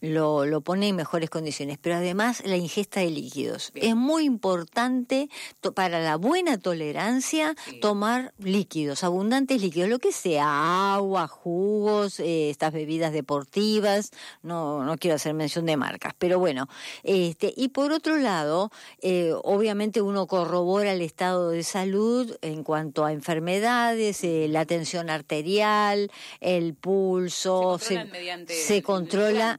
lo, 0.00 0.46
lo 0.46 0.60
pone 0.60 0.88
en 0.88 0.96
mejores 0.96 1.30
condiciones, 1.30 1.78
pero 1.80 1.96
además 1.96 2.42
la 2.44 2.56
ingesta 2.56 3.00
de 3.00 3.10
líquidos. 3.10 3.72
Es 3.74 3.96
muy 3.96 4.24
importante 4.24 5.28
para 5.74 6.00
la 6.00 6.16
buena 6.16 6.58
tolerancia 6.58 7.41
tomar 7.80 8.32
líquidos, 8.38 9.04
abundantes 9.04 9.60
líquidos, 9.60 9.88
lo 9.88 9.98
que 9.98 10.12
sea, 10.12 10.94
agua, 10.94 11.26
jugos, 11.26 12.20
eh, 12.20 12.50
estas 12.50 12.72
bebidas 12.72 13.12
deportivas, 13.12 14.10
no, 14.42 14.84
no 14.84 14.96
quiero 14.96 15.16
hacer 15.16 15.34
mención 15.34 15.66
de 15.66 15.76
marcas, 15.76 16.14
pero 16.18 16.38
bueno, 16.38 16.68
este, 17.02 17.52
y 17.56 17.68
por 17.68 17.92
otro 17.92 18.16
lado, 18.16 18.70
eh, 19.00 19.32
obviamente 19.42 20.02
uno 20.02 20.26
corrobora 20.26 20.92
el 20.92 21.02
estado 21.02 21.50
de 21.50 21.62
salud 21.62 22.36
en 22.42 22.62
cuanto 22.62 23.04
a 23.04 23.12
enfermedades, 23.12 24.24
eh, 24.24 24.46
la 24.48 24.64
tensión 24.66 25.10
arterial, 25.10 26.10
el 26.40 26.74
pulso, 26.74 27.78
se, 27.78 28.82
controla, 28.82 29.58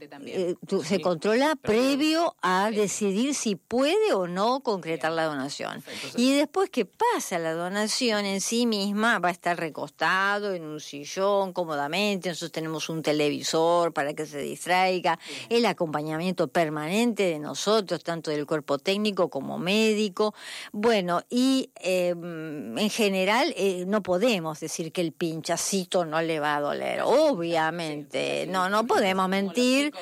se 0.83 1.01
controla 1.01 1.55
previo 1.55 2.35
a 2.41 2.71
decidir 2.71 3.35
si 3.35 3.55
puede 3.55 4.13
o 4.13 4.27
no 4.27 4.61
concretar 4.61 5.11
la 5.11 5.25
donación. 5.25 5.83
y 6.15 6.33
después 6.33 6.69
que 6.69 6.85
pasa 6.85 7.39
la 7.39 7.53
donación, 7.53 7.72
en 7.75 8.41
sí 8.41 8.65
misma 8.65 9.19
va 9.19 9.29
a 9.29 9.31
estar 9.31 9.57
recostado 9.57 10.53
en 10.53 10.63
un 10.63 10.79
sillón 10.79 11.53
cómodamente, 11.53 12.29
nosotros 12.29 12.51
tenemos 12.51 12.89
un 12.89 13.01
televisor 13.01 13.93
para 13.93 14.13
que 14.13 14.25
se 14.25 14.39
distraiga, 14.39 15.19
el 15.49 15.65
acompañamiento 15.65 16.47
permanente 16.47 17.23
de 17.23 17.39
nosotros, 17.39 18.03
tanto 18.03 18.31
del 18.31 18.45
cuerpo 18.45 18.77
técnico 18.77 19.29
como 19.29 19.57
médico. 19.57 20.33
Bueno, 20.71 21.21
y 21.29 21.69
em, 21.75 22.77
en 22.77 22.89
general 22.89 23.53
eh, 23.57 23.85
no 23.87 24.01
podemos 24.03 24.59
decir 24.59 24.91
que 24.91 25.01
el 25.01 25.11
pinchacito 25.11 26.05
no 26.05 26.21
le 26.21 26.39
va 26.39 26.55
a 26.55 26.61
doler, 26.61 27.01
obviamente, 27.03 28.45
no, 28.47 28.69
no 28.69 28.85
podemos 28.85 29.27
mentir. 29.29 29.93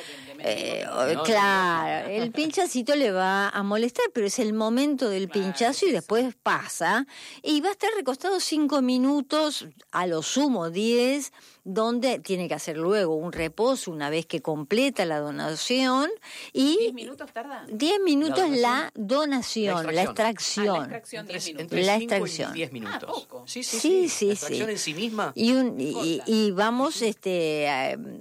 Eh, 0.43 0.85
claro, 1.23 2.09
el 2.09 2.31
pinchacito 2.31 2.95
le 2.95 3.11
va 3.11 3.49
a 3.49 3.63
molestar, 3.63 4.05
pero 4.13 4.25
es 4.25 4.39
el 4.39 4.53
momento 4.53 5.09
del 5.09 5.29
pinchazo 5.29 5.85
y 5.85 5.91
después 5.91 6.33
pasa. 6.41 7.05
y 7.43 7.50
va 7.59 7.69
a 7.69 7.71
estar 7.71 7.89
recostado 7.97 8.39
cinco 8.39 8.81
minutos, 8.81 9.67
a 9.91 10.07
lo 10.07 10.21
sumo 10.21 10.69
diez, 10.69 11.33
donde 11.63 12.19
tiene 12.19 12.47
que 12.47 12.53
hacer 12.55 12.77
luego 12.77 13.15
un 13.15 13.31
reposo 13.31 13.91
una 13.91 14.09
vez 14.09 14.25
que 14.25 14.41
completa 14.41 15.05
la 15.05 15.19
donación 15.19 16.09
y... 16.53 16.77
¿10 16.89 16.93
minutos 16.93 17.31
tarda? 17.31 17.65
10 17.71 17.99
minutos 18.01 18.49
la 18.49 18.91
donación, 18.95 19.93
la 19.93 20.03
extracción. 20.03 20.67
La 20.77 20.79
extracción, 20.83 21.27
10 21.27 21.45
minutos. 21.45 21.61
Entre 21.63 21.83
La 21.83 21.97
5 21.99 22.13
extracción. 22.15 22.51
y 22.51 22.53
10 22.55 22.71
minutos. 22.73 23.03
Ah, 23.03 23.27
poco. 23.27 23.43
Sí, 23.47 23.63
sí, 23.63 23.79
Sí, 23.79 24.09
sí. 24.09 24.09
sí, 24.09 24.25
La 24.27 24.33
extracción 24.33 24.67
sí. 24.67 24.71
en 24.73 24.77
sí 24.79 24.93
misma. 24.93 25.31
Y, 25.35 25.51
un- 25.53 25.79
y- 25.79 26.21
y 26.25 26.51
vamos 26.51 27.01
este, 27.01 27.67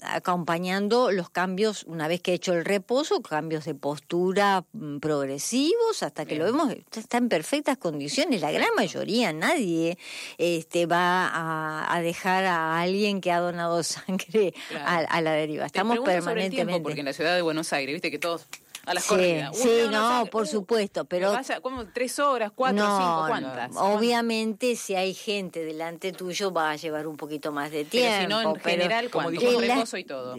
acompañando 0.03 1.11
los 1.11 1.31
cambios, 1.31 1.85
una 1.85 2.09
vez 2.09 2.21
que 2.21 2.33
he 2.33 2.35
hecho 2.35 2.53
el 2.53 2.65
reposo, 2.65 3.21
cambios 3.23 3.65
de 3.65 3.75
postura 3.75 4.65
mm, 4.73 4.99
progresivos 4.99 6.03
hasta 6.03 6.25
que 6.25 6.35
Bien. 6.35 6.47
lo 6.47 6.53
vemos, 6.53 6.75
está 6.95 7.19
en 7.19 7.29
perfectas 7.29 7.79
condiciones. 7.79 8.41
La 8.41 8.53
gran 8.53 8.69
mayoría, 8.77 9.33
nadie 9.33 9.99
este, 10.39 10.87
va 10.87 11.27
a, 11.29 11.95
a 11.95 12.01
dejar 12.03 12.45
a 12.45 12.81
alguien 12.81 13.21
que 13.21 13.30
ha 13.31 13.39
donado 13.41 13.83
sangre 13.83 14.55
Claro. 14.69 14.85
a, 14.87 14.97
a 15.17 15.21
la 15.21 15.33
deriva. 15.33 15.63
Te 15.65 15.67
Estamos 15.69 15.93
pregunto 15.93 16.11
sobre 16.11 16.17
el 16.19 16.25
permanentemente. 16.25 16.67
tiempo, 16.73 16.83
porque 16.83 17.01
en 17.01 17.07
la 17.07 17.13
ciudad 17.13 17.35
de 17.35 17.43
Buenos 17.43 17.73
Aires, 17.73 17.93
viste 17.95 18.11
que 18.11 18.19
todos 18.19 18.47
a 18.87 18.95
las 18.95 19.05
Sí, 19.05 19.09
corridas. 19.11 19.51
Uy, 19.57 19.63
sí, 19.63 19.71
no, 19.91 20.27
por 20.33 20.45
uh, 20.45 20.47
supuesto, 20.47 21.05
pero- 21.05 21.33
vaya, 21.33 21.61
¿cómo? 21.61 21.87
¿Tres 21.89 22.19
horas, 22.19 22.51
cuatro, 22.55 22.79
no, 22.83 22.97
cinco? 22.97 23.21
no, 23.21 23.27
¿Cuántas? 23.29 23.77
obviamente 23.77 24.75
si 24.77 24.95
hay 24.95 25.13
gente 25.15 25.65
delante 25.65 26.13
tuyo 26.13 26.51
va 26.53 26.71
a 26.71 26.77
llevar 26.77 27.07
un 27.07 27.17
poquito 27.17 27.53
más 27.53 27.71
de 27.71 27.85
tiempo. 27.85 28.11
Pero 28.11 28.23
si 28.23 28.29
no, 28.29 28.41
en 28.55 28.61
pero- 28.61 28.71
general, 28.71 29.11
como 29.11 29.31
dijo- 29.31 29.45
Con 29.53 29.67
la- 29.69 29.75
reposo 29.75 29.97
y 29.99 30.05
todo. 30.05 30.37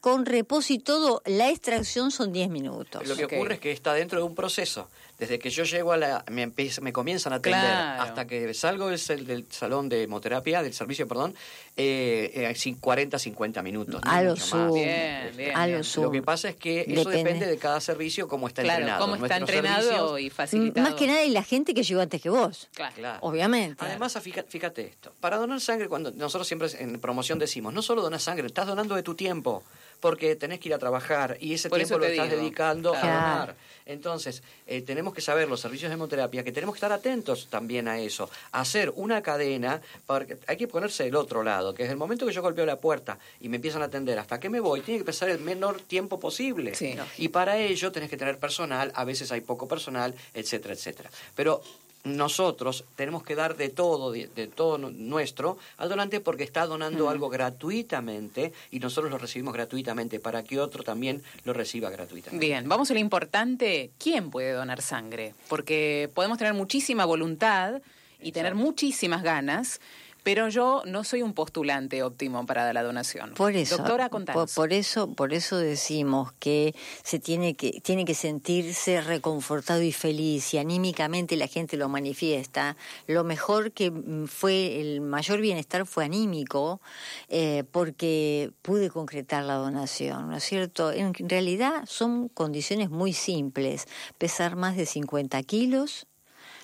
Con 0.00 0.26
reposo 0.26 0.72
y 0.72 0.78
todo, 0.80 1.22
la 1.26 1.50
extracción 1.50 2.10
son 2.10 2.32
10 2.32 2.48
minutos. 2.48 3.06
Lo 3.06 3.14
que 3.14 3.26
ocurre 3.26 3.54
es 3.54 3.60
que 3.60 3.70
está 3.70 3.94
dentro 3.94 4.18
de 4.18 4.24
un 4.24 4.34
proceso. 4.34 4.88
Desde 5.22 5.38
que 5.38 5.50
yo 5.50 5.62
llego 5.62 5.92
a 5.92 5.96
la... 5.96 6.24
Me, 6.32 6.42
empieza- 6.42 6.80
me 6.80 6.92
comienzan 6.92 7.32
a 7.32 7.36
atender 7.36 7.60
Claro. 7.60 8.02
hasta 8.02 8.26
que 8.26 8.52
salgo 8.54 8.88
del, 8.88 9.24
del 9.24 9.46
salón 9.50 9.88
de 9.88 10.02
hemoterapia, 10.02 10.64
del 10.64 10.74
servicio, 10.74 11.06
perdón, 11.06 11.32
eh, 11.76 12.32
eh, 12.34 12.52
sí, 12.56 12.76
40, 12.80 13.20
50 13.20 13.62
minutos. 13.62 14.00
no 14.04 14.10
A 14.10 14.20
lo 14.22 14.30
mucho 14.30 14.40
más. 14.40 14.48
sumo. 14.48 14.74
Bien, 14.74 15.30
bien, 15.36 15.56
A 15.56 15.66
bien. 15.66 15.78
lo 15.78 15.84
sumo. 15.84 16.06
Lo 16.06 16.10
que 16.10 16.22
pasa 16.22 16.48
es 16.48 16.56
que 16.56 16.80
eso 16.80 16.88
Depende. 17.08 17.16
depende 17.18 17.46
de 17.46 17.56
cada 17.56 17.80
servicio, 17.80 18.26
cómo 18.26 18.48
está 18.48 18.62
Claro, 18.62 18.80
entrenado. 18.80 19.00
cómo 19.04 19.14
está 19.14 19.38
Nuestros 19.38 19.50
entrenado 19.60 19.82
servicios- 19.82 20.18
y 20.20 20.26
M- 20.26 20.30
facilitado. 20.34 20.88
Más 20.90 20.98
que 20.98 21.06
nada 21.06 21.22
y 21.24 21.30
la 21.30 21.44
gente 21.44 21.72
que 21.72 21.84
llegó 21.84 22.00
antes 22.00 22.20
que 22.20 22.28
vos. 22.28 22.68
Claro. 22.74 22.94
Claro. 22.96 23.18
Obviamente. 23.22 23.84
Además, 23.84 24.18
fíjate, 24.20 24.82
esto. 24.86 25.12
Para 25.20 25.36
donar 25.36 25.60
sangre, 25.60 25.86
cuando 25.88 26.10
nosotros 26.10 26.48
siempre 26.48 26.68
en 26.80 26.98
promoción 27.00 27.38
decimos, 27.38 27.72
no 27.72 27.80
solo 27.82 28.02
donas 28.02 28.24
sangre, 28.24 28.46
estás 28.48 28.66
donando 28.66 28.96
de 28.96 29.04
tu 29.04 29.14
tiempo, 29.14 29.62
porque 30.00 30.34
tenés 30.34 30.58
que 30.58 30.68
ir 30.68 30.74
a 30.74 30.78
trabajar 30.78 31.36
y 31.40 31.54
ese 31.54 31.68
Por 31.68 31.78
tiempo 31.78 31.98
lo 31.98 32.06
estás 32.06 32.28
digo. 32.28 32.40
dedicando 32.42 32.90
Claro. 32.90 33.06
a 33.08 33.10
donar. 33.12 33.56
Entonces, 33.86 34.42
eh, 34.66 34.82
tenemos 34.82 35.14
que 35.14 35.20
saber 35.20 35.48
los 35.48 35.60
servicios 35.60 35.90
de 35.90 35.94
hemoterapia, 35.94 36.44
que 36.44 36.52
tenemos 36.52 36.74
que 36.74 36.78
estar 36.78 36.92
atentos 36.92 37.48
también 37.48 37.88
a 37.88 37.98
eso. 37.98 38.30
Hacer 38.52 38.92
una 38.96 39.22
cadena, 39.22 39.80
porque 40.06 40.38
hay 40.46 40.56
que 40.56 40.68
ponerse 40.68 41.04
del 41.04 41.16
otro 41.16 41.42
lado, 41.42 41.74
que 41.74 41.84
es 41.84 41.90
el 41.90 41.96
momento 41.96 42.26
que 42.26 42.32
yo 42.32 42.42
golpeo 42.42 42.66
la 42.66 42.80
puerta 42.80 43.18
y 43.40 43.48
me 43.48 43.56
empiezan 43.56 43.82
a 43.82 43.86
atender 43.86 44.18
hasta 44.18 44.38
que 44.40 44.48
me 44.48 44.60
voy, 44.60 44.80
tiene 44.80 44.98
que 44.98 45.06
pasar 45.06 45.30
el 45.30 45.40
menor 45.40 45.80
tiempo 45.80 46.18
posible. 46.18 46.74
Sí. 46.74 46.94
Y 47.18 47.28
para 47.28 47.58
ello 47.58 47.92
tenés 47.92 48.10
que 48.10 48.16
tener 48.16 48.38
personal, 48.38 48.92
a 48.94 49.04
veces 49.04 49.32
hay 49.32 49.40
poco 49.40 49.68
personal, 49.68 50.14
etcétera, 50.34 50.74
etcétera. 50.74 51.10
Pero 51.34 51.62
nosotros 52.04 52.84
tenemos 52.96 53.22
que 53.22 53.34
dar 53.34 53.56
de 53.56 53.68
todo, 53.68 54.10
de, 54.12 54.26
de 54.28 54.46
todo 54.48 54.76
nu- 54.78 54.90
nuestro 54.90 55.56
al 55.76 55.88
donante 55.88 56.20
porque 56.20 56.42
está 56.44 56.66
donando 56.66 57.08
algo 57.08 57.28
gratuitamente 57.28 58.52
y 58.70 58.78
nosotros 58.80 59.10
lo 59.10 59.18
recibimos 59.18 59.54
gratuitamente 59.54 60.18
para 60.20 60.42
que 60.42 60.58
otro 60.60 60.82
también 60.82 61.22
lo 61.44 61.52
reciba 61.52 61.90
gratuitamente. 61.90 62.44
Bien, 62.44 62.68
vamos 62.68 62.90
a 62.90 62.94
lo 62.94 63.00
importante, 63.00 63.90
¿quién 63.98 64.30
puede 64.30 64.52
donar 64.52 64.82
sangre? 64.82 65.34
Porque 65.48 66.10
podemos 66.14 66.38
tener 66.38 66.54
muchísima 66.54 67.04
voluntad 67.04 67.80
y 68.20 68.32
tener 68.32 68.54
muchísimas 68.54 69.22
ganas, 69.22 69.80
pero 70.22 70.48
yo 70.48 70.82
no 70.86 71.04
soy 71.04 71.22
un 71.22 71.32
postulante 71.32 72.02
óptimo 72.02 72.46
para 72.46 72.72
la 72.72 72.82
donación. 72.82 73.34
Por 73.34 73.56
eso, 73.56 73.78
Doctora, 73.78 74.08
por, 74.08 74.52
por 74.54 74.72
eso, 74.72 75.12
por 75.14 75.32
eso 75.32 75.58
decimos 75.58 76.32
que 76.38 76.74
se 77.02 77.18
tiene 77.18 77.54
que 77.54 77.80
tiene 77.80 78.04
que 78.04 78.14
sentirse 78.14 79.00
reconfortado 79.00 79.82
y 79.82 79.92
feliz 79.92 80.54
y 80.54 80.58
anímicamente 80.58 81.36
la 81.36 81.48
gente 81.48 81.76
lo 81.76 81.88
manifiesta. 81.88 82.76
Lo 83.06 83.24
mejor 83.24 83.72
que 83.72 83.90
mm, 83.90 84.26
fue 84.26 84.80
el 84.80 85.00
mayor 85.00 85.40
bienestar 85.40 85.86
fue 85.86 86.04
anímico 86.04 86.80
eh, 87.28 87.64
porque 87.72 88.52
pude 88.62 88.90
concretar 88.90 89.44
la 89.44 89.54
donación, 89.54 90.30
¿no 90.30 90.36
es 90.36 90.44
cierto? 90.44 90.92
En 90.92 91.12
realidad 91.28 91.84
son 91.86 92.28
condiciones 92.28 92.90
muy 92.90 93.12
simples: 93.12 93.88
pesar 94.18 94.54
más 94.54 94.76
de 94.76 94.86
50 94.86 95.42
kilos, 95.42 96.06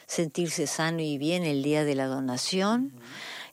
sentirse 0.07 0.67
sano 0.69 1.01
y 1.01 1.19
bien 1.19 1.45
el 1.45 1.63
día 1.63 1.85
de 1.85 1.97
la 1.97 2.07
donación 2.07 2.93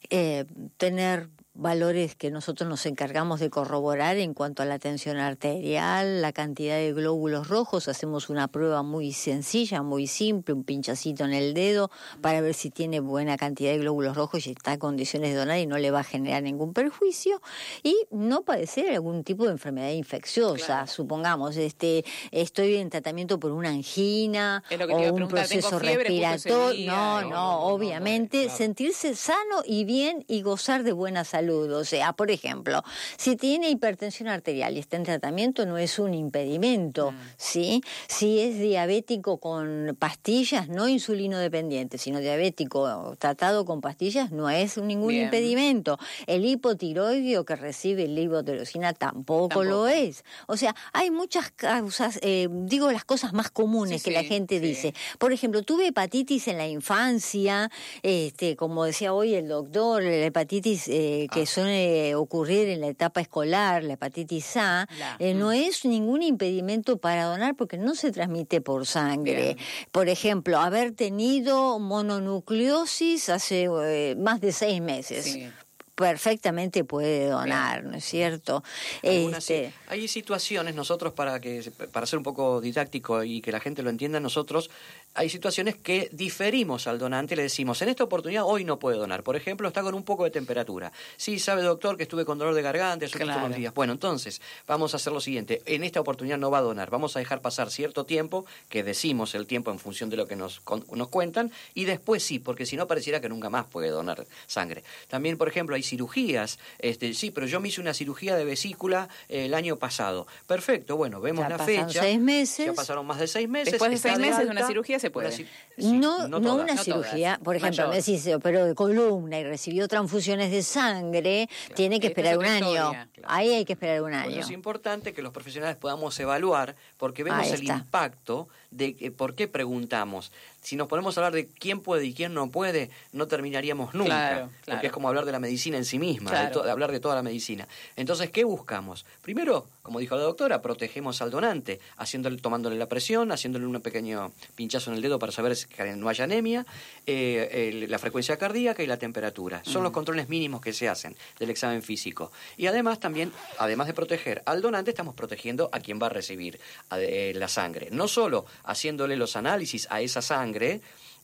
eh, 0.09 0.45
tener 0.77 1.29
valores 1.55 2.15
que 2.15 2.31
nosotros 2.31 2.69
nos 2.69 2.85
encargamos 2.85 3.39
de 3.39 3.49
corroborar 3.49 4.17
en 4.17 4.33
cuanto 4.33 4.61
a 4.61 4.65
la 4.65 4.77
tensión 4.77 5.17
arterial, 5.17 6.21
la 6.21 6.33
cantidad 6.33 6.75
de 6.75 6.91
glóbulos 6.91 7.47
rojos, 7.47 7.87
hacemos 7.87 8.29
una 8.29 8.49
prueba 8.49 8.83
muy 8.83 9.13
sencilla, 9.13 9.81
muy 9.81 10.05
simple, 10.07 10.53
un 10.53 10.65
pinchacito 10.65 11.23
en 11.23 11.33
el 11.33 11.53
dedo 11.53 11.89
para 12.21 12.41
ver 12.41 12.53
si 12.55 12.71
tiene 12.71 12.99
buena 12.99 13.37
cantidad 13.37 13.71
de 13.71 13.77
glóbulos 13.77 14.17
rojos 14.17 14.45
y 14.47 14.51
está 14.51 14.73
en 14.73 14.79
condiciones 14.79 15.29
de 15.29 15.35
donar 15.37 15.57
y 15.59 15.65
no 15.65 15.77
le 15.77 15.91
va 15.91 16.01
a 16.01 16.03
generar 16.03 16.43
ningún 16.43 16.73
perjuicio 16.73 17.41
y 17.83 17.95
no 18.11 18.41
padecer 18.41 18.93
algún 18.93 19.23
tipo 19.23 19.45
de 19.45 19.51
enfermedad 19.51 19.91
infecciosa, 19.91 20.65
Claro. 20.65 20.87
supongamos, 20.87 21.55
este 21.55 22.03
estoy 22.31 22.75
en 22.75 22.89
tratamiento 22.89 23.39
por 23.39 23.51
una 23.53 23.69
angina 23.69 24.61
o 24.91 25.13
un 25.13 25.27
proceso 25.29 25.79
respiratorio, 25.79 26.91
no, 26.91 27.21
no, 27.21 27.21
No, 27.21 27.29
no, 27.29 27.29
no, 27.29 27.59
obviamente 27.67 28.43
claro. 28.43 28.57
sentirse 28.57 29.15
sano 29.15 29.61
y 29.65 29.85
bien 29.85 30.25
y 30.27 30.41
gozar 30.41 30.83
de 30.83 30.91
buena 30.91 31.23
salud. 31.23 31.44
O 31.49 31.83
sea, 31.85 32.13
por 32.13 32.31
ejemplo, 32.31 32.83
si 33.17 33.35
tiene 33.35 33.69
hipertensión 33.69 34.29
arterial 34.29 34.75
y 34.75 34.79
está 34.79 34.97
en 34.97 35.03
tratamiento, 35.03 35.65
no 35.65 35.77
es 35.77 35.99
un 35.99 36.13
impedimento, 36.13 37.11
Mm. 37.11 37.15
¿sí? 37.37 37.81
Si 38.07 38.39
es 38.39 38.59
diabético 38.59 39.37
con 39.39 39.95
pastillas, 39.99 40.67
no 40.69 40.87
insulino 40.87 41.37
dependiente, 41.37 41.97
sino 41.97 42.19
diabético 42.19 43.15
tratado 43.19 43.65
con 43.65 43.81
pastillas, 43.81 44.31
no 44.31 44.49
es 44.49 44.77
ningún 44.77 45.09
Bien. 45.09 45.23
impedimento. 45.25 45.97
El 46.27 46.45
hipotiroideo 46.45 47.45
que 47.45 47.55
recibe 47.55 48.07
levotirosina 48.07 48.93
tampoco, 48.93 49.49
Tampoco. 49.49 49.63
lo 49.63 49.87
es. 49.87 50.23
O 50.47 50.57
sea, 50.57 50.75
hay 50.93 51.11
muchas 51.11 51.51
causas, 51.51 52.19
eh, 52.21 52.47
digo 52.51 52.91
las 52.91 53.05
cosas 53.05 53.33
más 53.33 53.49
comunes 53.51 54.01
Sí, 54.01 54.09
que 54.09 54.15
la 54.15 54.23
gente 54.23 54.59
sí. 54.59 54.65
dice. 54.65 54.93
Por 55.19 55.33
ejemplo, 55.33 55.63
tuve 55.63 55.87
hepatitis 55.87 56.47
en 56.47 56.57
la 56.57 56.67
infancia, 56.67 57.69
este, 58.03 58.55
como 58.55 58.85
decía 58.85 59.13
hoy 59.13 59.33
el 59.35 59.47
doctor, 59.47 60.03
la 60.03 60.25
hepatitis 60.25 60.87
eh, 60.87 61.27
que 61.35 61.45
suele 61.45 62.15
ocurrir 62.15 62.69
en 62.69 62.81
la 62.81 62.87
etapa 62.87 63.21
escolar, 63.21 63.83
la 63.83 63.93
hepatitis 63.93 64.57
A, 64.57 64.87
La- 64.97 65.17
eh, 65.19 65.33
no 65.33 65.49
mm. 65.49 65.53
es 65.53 65.85
ningún 65.85 66.23
impedimento 66.23 66.97
para 66.97 67.25
donar 67.25 67.55
porque 67.55 67.77
no 67.77 67.93
se 67.93 68.11
transmite 68.11 68.61
por 68.61 68.87
sangre. 68.87 69.53
Bien. 69.53 69.57
Por 69.91 70.09
ejemplo, 70.09 70.57
haber 70.59 70.93
tenido 70.93 71.77
mononucleosis 71.79 73.29
hace 73.29 73.67
eh, 73.83 74.15
más 74.17 74.41
de 74.41 74.51
seis 74.51 74.81
meses. 74.81 75.25
Sí. 75.25 75.49
Perfectamente 75.95 76.83
puede 76.83 77.29
donar, 77.29 77.85
¿no 77.85 77.95
es 77.95 78.03
cierto? 78.03 78.63
Sí. 79.01 79.31
Este, 79.33 79.71
Hay 79.87 80.09
situaciones, 80.09 80.75
nosotros 80.75 81.13
para 81.13 81.39
que 81.39 81.71
para 81.93 82.05
ser 82.05 82.17
un 82.17 82.23
poco 82.23 82.59
didáctico 82.59 83.23
y 83.23 83.39
que 83.39 83.53
la 83.53 83.61
gente 83.61 83.81
lo 83.81 83.89
entienda, 83.89 84.19
nosotros 84.19 84.69
hay 85.15 85.29
situaciones 85.29 85.75
que 85.77 86.09
diferimos 86.11 86.87
al 86.87 86.99
donante, 86.99 87.35
le 87.35 87.43
decimos, 87.43 87.81
en 87.81 87.89
esta 87.89 88.03
oportunidad 88.03 88.43
hoy 88.45 88.65
no 88.65 88.77
puede 88.77 88.97
donar. 88.97 89.23
Por 89.23 89.35
ejemplo, 89.35 89.67
está 89.67 89.81
con 89.81 89.95
un 89.95 90.03
poco 90.03 90.25
de 90.25 90.29
temperatura. 90.29 90.91
Sí, 91.15 91.39
sabe 91.39 91.61
doctor 91.63 91.95
que 91.97 92.03
estuve 92.03 92.25
con 92.25 92.37
dolor 92.37 92.53
de 92.53 92.61
garganta 92.61 93.05
estos 93.05 93.21
Claro. 93.21 93.47
días. 93.49 93.73
Bueno, 93.73 93.93
entonces, 93.93 94.41
vamos 94.67 94.93
a 94.93 94.97
hacer 94.97 95.13
lo 95.13 95.21
siguiente. 95.21 95.61
En 95.65 95.83
esta 95.83 96.01
oportunidad 96.01 96.37
no 96.37 96.51
va 96.51 96.57
a 96.57 96.61
donar. 96.61 96.89
Vamos 96.89 97.15
a 97.15 97.19
dejar 97.19 97.41
pasar 97.41 97.71
cierto 97.71 98.03
tiempo, 98.05 98.45
que 98.69 98.83
decimos 98.83 99.35
el 99.35 99.47
tiempo 99.47 99.71
en 99.71 99.79
función 99.79 100.09
de 100.09 100.17
lo 100.17 100.27
que 100.27 100.35
nos, 100.35 100.59
con- 100.59 100.85
nos 100.91 101.07
cuentan, 101.07 101.51
y 101.73 101.85
después 101.85 102.21
sí, 102.21 102.39
porque 102.39 102.65
si 102.65 102.75
no 102.75 102.85
pareciera 102.85 103.21
que 103.21 103.29
nunca 103.29 103.49
más 103.49 103.65
puede 103.65 103.89
donar 103.89 104.25
sangre. 104.47 104.83
También, 105.07 105.37
por 105.37 105.47
ejemplo, 105.47 105.75
hay 105.75 105.83
cirugías. 105.83 106.59
Este, 106.79 107.13
sí, 107.13 107.31
pero 107.31 107.47
yo 107.47 107.59
me 107.61 107.69
hice 107.69 107.79
una 107.79 107.93
cirugía 107.93 108.35
de 108.35 108.43
vesícula 108.43 109.07
eh, 109.29 109.45
el 109.45 109.53
año 109.53 109.77
pasado. 109.77 110.27
Perfecto, 110.45 110.97
bueno, 110.97 111.21
vemos 111.21 111.43
Ya 111.45 111.49
la 111.49 111.57
pasaron 111.57 111.87
fecha. 111.87 112.01
seis 112.01 112.19
meses. 112.19 112.65
Ya 112.67 112.73
pasaron 112.73 113.05
más 113.05 113.19
de 113.19 113.27
seis 113.27 113.47
meses. 113.47 113.71
Después 113.71 113.91
de 113.91 113.97
seis 113.97 114.17
meses 114.19 114.45
de 114.45 114.51
una 114.51 114.67
cirugía 114.67 114.99
se 115.05 115.11
puede. 115.11 115.27
una 115.27 115.35
ci- 115.35 115.47
sí, 115.77 115.91
no, 115.93 116.27
no, 116.27 116.41
todas. 116.41 116.63
una 116.63 116.73
No 116.75 116.83
cirugía, 116.83 117.33
todas. 117.33 117.43
por 117.45 117.55
ejemplo, 117.55 117.83
Mayor. 117.83 117.95
Messi 117.95 118.19
se 118.19 118.35
operó 118.35 118.65
de 118.65 118.75
columna 118.75 119.39
y 119.39 119.43
recibió 119.43 119.87
transfusiones 119.87 120.51
de 120.51 120.63
sangre, 120.63 121.49
tiene 121.75 121.99
que 121.99 122.07
es 122.07 122.11
esperar 122.11 122.37
un 122.37 122.45
año. 122.45 122.91
Claro. 122.91 123.09
Ahí 123.27 123.49
hay 123.53 123.65
que 123.65 123.73
esperar 123.73 124.01
un 124.01 124.13
año. 124.13 124.39
es 124.39 124.51
importante 124.51 125.13
que 125.13 125.21
los 125.21 125.33
profesionales 125.33 125.77
podamos 125.77 126.19
evaluar, 126.19 126.75
porque 126.97 127.23
vemos 127.23 127.47
el 127.51 127.63
impacto 127.63 128.47
de 128.71 129.13
por 129.15 129.35
qué 129.35 129.47
preguntamos. 129.47 130.31
Si 130.61 130.75
nos 130.75 130.87
ponemos 130.87 131.15
a 131.17 131.21
hablar 131.21 131.33
de 131.33 131.47
quién 131.47 131.79
puede 131.79 132.05
y 132.07 132.13
quién 132.13 132.33
no 132.33 132.49
puede, 132.49 132.89
no 133.13 133.27
terminaríamos 133.27 133.93
nunca. 133.93 134.09
Claro. 134.09 134.49
Porque 134.65 134.87
es 134.87 134.93
como 134.93 135.07
hablar 135.07 135.23
de 135.25 135.31
la 135.31 135.39
medicina 135.39 135.77
en 135.77 135.85
sí 135.85 135.99
misma, 135.99 136.31
de, 136.31 136.47
to- 136.51 136.63
hablar 136.69 136.91
de 136.91 136.99
toda 136.99 137.13
la 137.15 137.21
medicina. 137.21 137.67
Entonces, 137.95 138.31
¿qué 138.31 138.43
buscamos? 138.43 139.05
Primero, 139.21 139.67
como 139.83 139.99
dijo 139.99 140.15
la 140.15 140.23
doctora, 140.23 140.61
protegemos 140.63 141.21
al 141.21 141.29
donante, 141.29 141.79
haciéndole, 141.97 142.37
tomándole 142.37 142.75
la 142.77 142.87
presión, 142.87 143.31
haciéndole 143.31 143.65
un 143.67 143.79
pequeño 143.79 144.31
pinchazo 144.55 144.89
en 144.89 144.95
el 144.97 145.03
dedo 145.03 145.19
para 145.19 145.31
saber 145.31 145.55
que 145.67 145.83
no 145.95 146.09
haya 146.09 146.23
anemia, 146.23 146.65
eh, 147.05 147.85
la 147.87 147.99
frecuencia 147.99 148.37
cardíaca 148.37 148.83
y 148.83 148.87
la 148.87 148.97
temperatura. 148.97 149.61
Son 149.63 149.83
los 149.83 149.91
controles 149.91 150.29
mínimos 150.29 150.61
que 150.61 150.73
se 150.73 150.89
hacen 150.89 151.15
del 151.39 151.49
examen 151.49 151.81
físico. 151.81 152.31
Y 152.57 152.67
además 152.67 152.99
también, 152.99 153.31
además 153.57 153.87
de 153.87 153.93
proteger 153.93 154.41
al 154.45 154.61
donante, 154.61 154.91
estamos 154.91 155.15
protegiendo 155.15 155.69
a 155.71 155.79
quien 155.79 156.01
va 156.01 156.07
a 156.07 156.09
recibir 156.09 156.59
eh, 156.91 157.33
la 157.35 157.47
sangre. 157.47 157.89
No 157.91 158.07
solo 158.07 158.45
haciéndole 158.63 159.15
los 159.15 159.35
análisis 159.35 159.87
a 159.89 160.01
esa 160.01 160.21
sangre, 160.21 160.81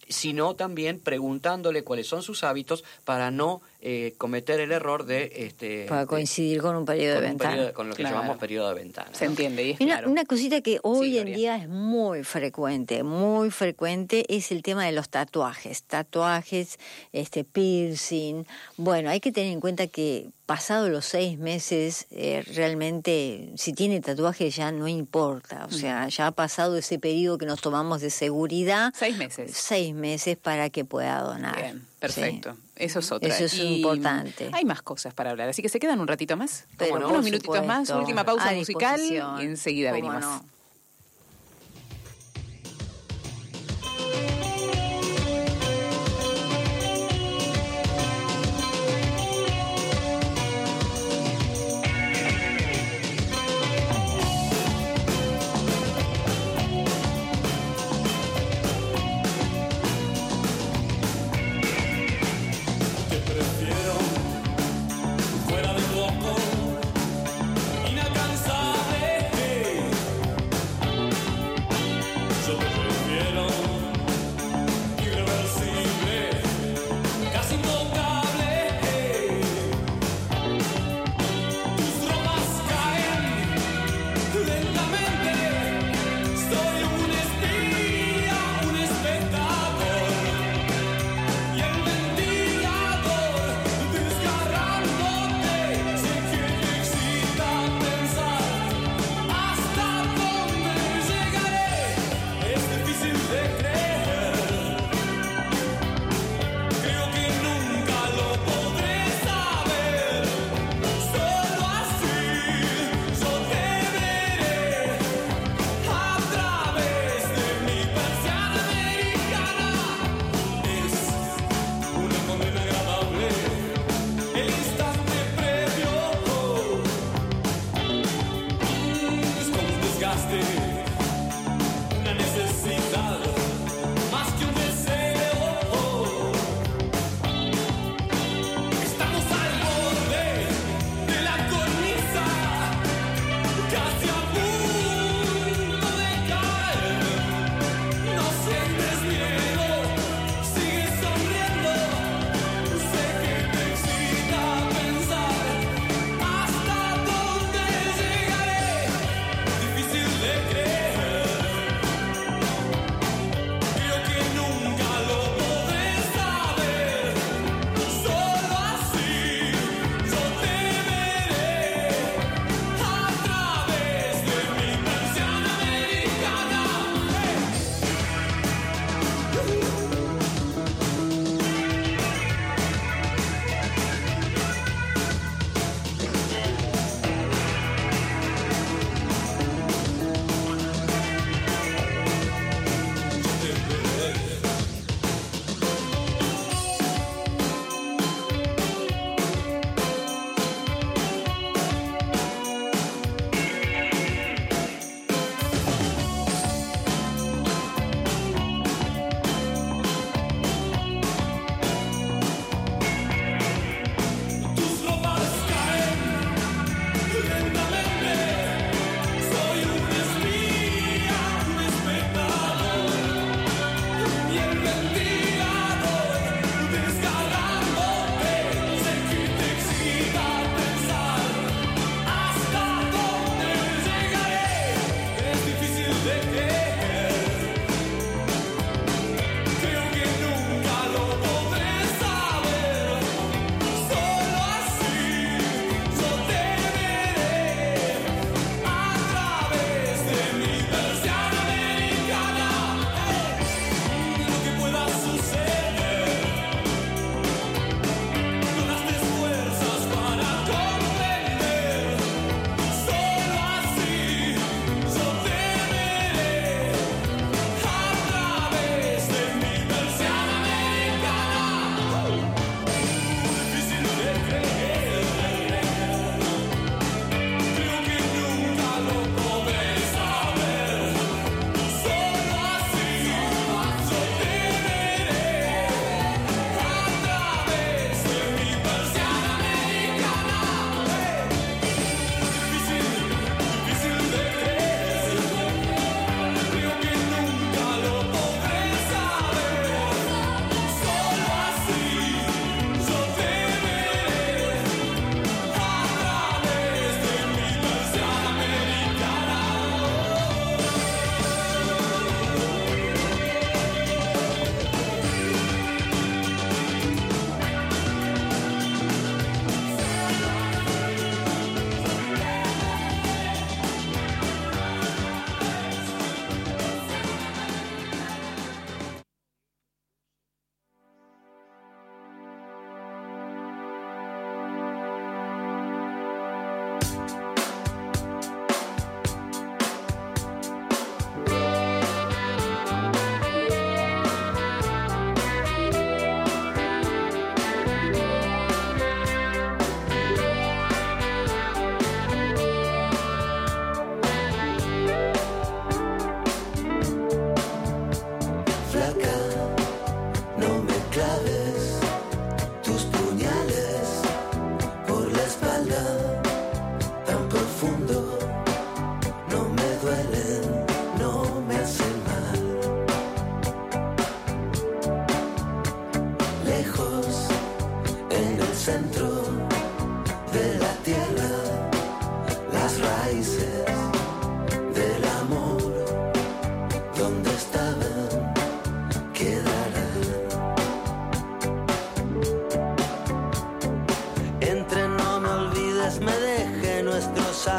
sino 0.08 0.56
también 0.56 1.00
preguntándole 1.00 1.84
cuáles 1.84 2.08
son 2.08 2.22
sus 2.24 2.44
hábitos 2.44 2.84
para 3.06 3.32
no 3.32 3.62
eh, 3.82 4.14
cometer 4.18 4.60
el 4.60 4.72
error 4.72 5.06
de... 5.06 5.32
Este, 5.36 5.86
para 5.88 6.06
coincidir 6.06 6.62
con 6.62 6.76
un 6.76 6.86
periodo 6.86 7.16
de 7.16 7.22
ventana. 7.22 7.74
con 7.74 7.90
lo 7.90 7.96
que 7.96 8.04
llamamos 8.04 8.38
periodo 8.38 8.70
de 8.70 8.76
ventana. 8.76 9.10
Se 9.14 9.26
entiende. 9.26 9.64
Y 9.64 9.72
es 9.72 9.82
una, 9.82 10.08
una, 10.08 10.26
cosita 10.26 10.62
que 10.62 10.80
hoy 10.84 11.18
en 11.18 11.34
día 11.34 11.56
es 11.58 11.68
muy 11.68 12.24
frecuente, 12.24 13.04
muy 13.04 13.50
frecuente, 13.50 14.26
es 14.30 14.52
el 14.52 14.62
tema 14.62 14.86
de 14.86 14.92
los 14.92 15.10
tatuajes. 15.10 15.84
Tatuajes, 15.84 16.78
este 17.12 17.44
piercing. 17.44 18.46
Bueno, 18.78 19.10
hay 19.10 19.20
que 19.20 19.32
tener 19.32 19.52
en 19.52 19.60
cuenta 19.60 19.88
que 19.88 20.30
pasado 20.52 20.90
los 20.90 21.06
seis 21.06 21.40
meses, 21.40 22.08
eh, 22.12 22.44
realmente 22.54 23.54
si 23.56 23.72
tiene 23.72 24.02
tatuaje 24.02 24.50
ya 24.50 24.72
no 24.74 24.88
importa. 24.88 25.66
O 25.66 25.72
sea, 25.72 26.08
ya 26.10 26.28
ha 26.28 26.32
pasado 26.32 26.78
ese 26.78 27.00
periodo 27.00 27.38
que 27.38 27.46
nos 27.46 27.62
tomamos 27.62 28.02
de 28.02 28.10
seguridad. 28.10 28.94
Seis 28.94 29.18
meses. 29.18 29.52
Seis 29.56 29.96
meses 29.96 30.36
para 30.36 30.70
que 30.70 30.84
pueda 30.84 31.22
donar. 31.22 31.56
Bien, 31.56 31.88
perfecto. 32.02 32.58
Eso 32.76 33.00
es 33.00 33.12
otra. 33.12 33.30
Eso 33.30 33.46
es 33.46 33.54
importante. 33.56 34.50
Hay 34.52 34.66
más 34.66 34.82
cosas 34.82 35.14
para 35.14 35.30
hablar, 35.30 35.48
así 35.48 35.62
que 35.62 35.70
se 35.70 35.80
quedan 35.80 36.02
un 36.02 36.08
ratito 36.08 36.36
más. 36.36 36.66
Pero 36.78 36.96
unos 36.96 37.24
minutitos 37.24 37.66
más, 37.66 37.90
última 37.92 38.26
pausa 38.26 38.52
musical 38.52 39.00
y 39.40 39.44
enseguida 39.44 39.94
venimos. 39.94 40.26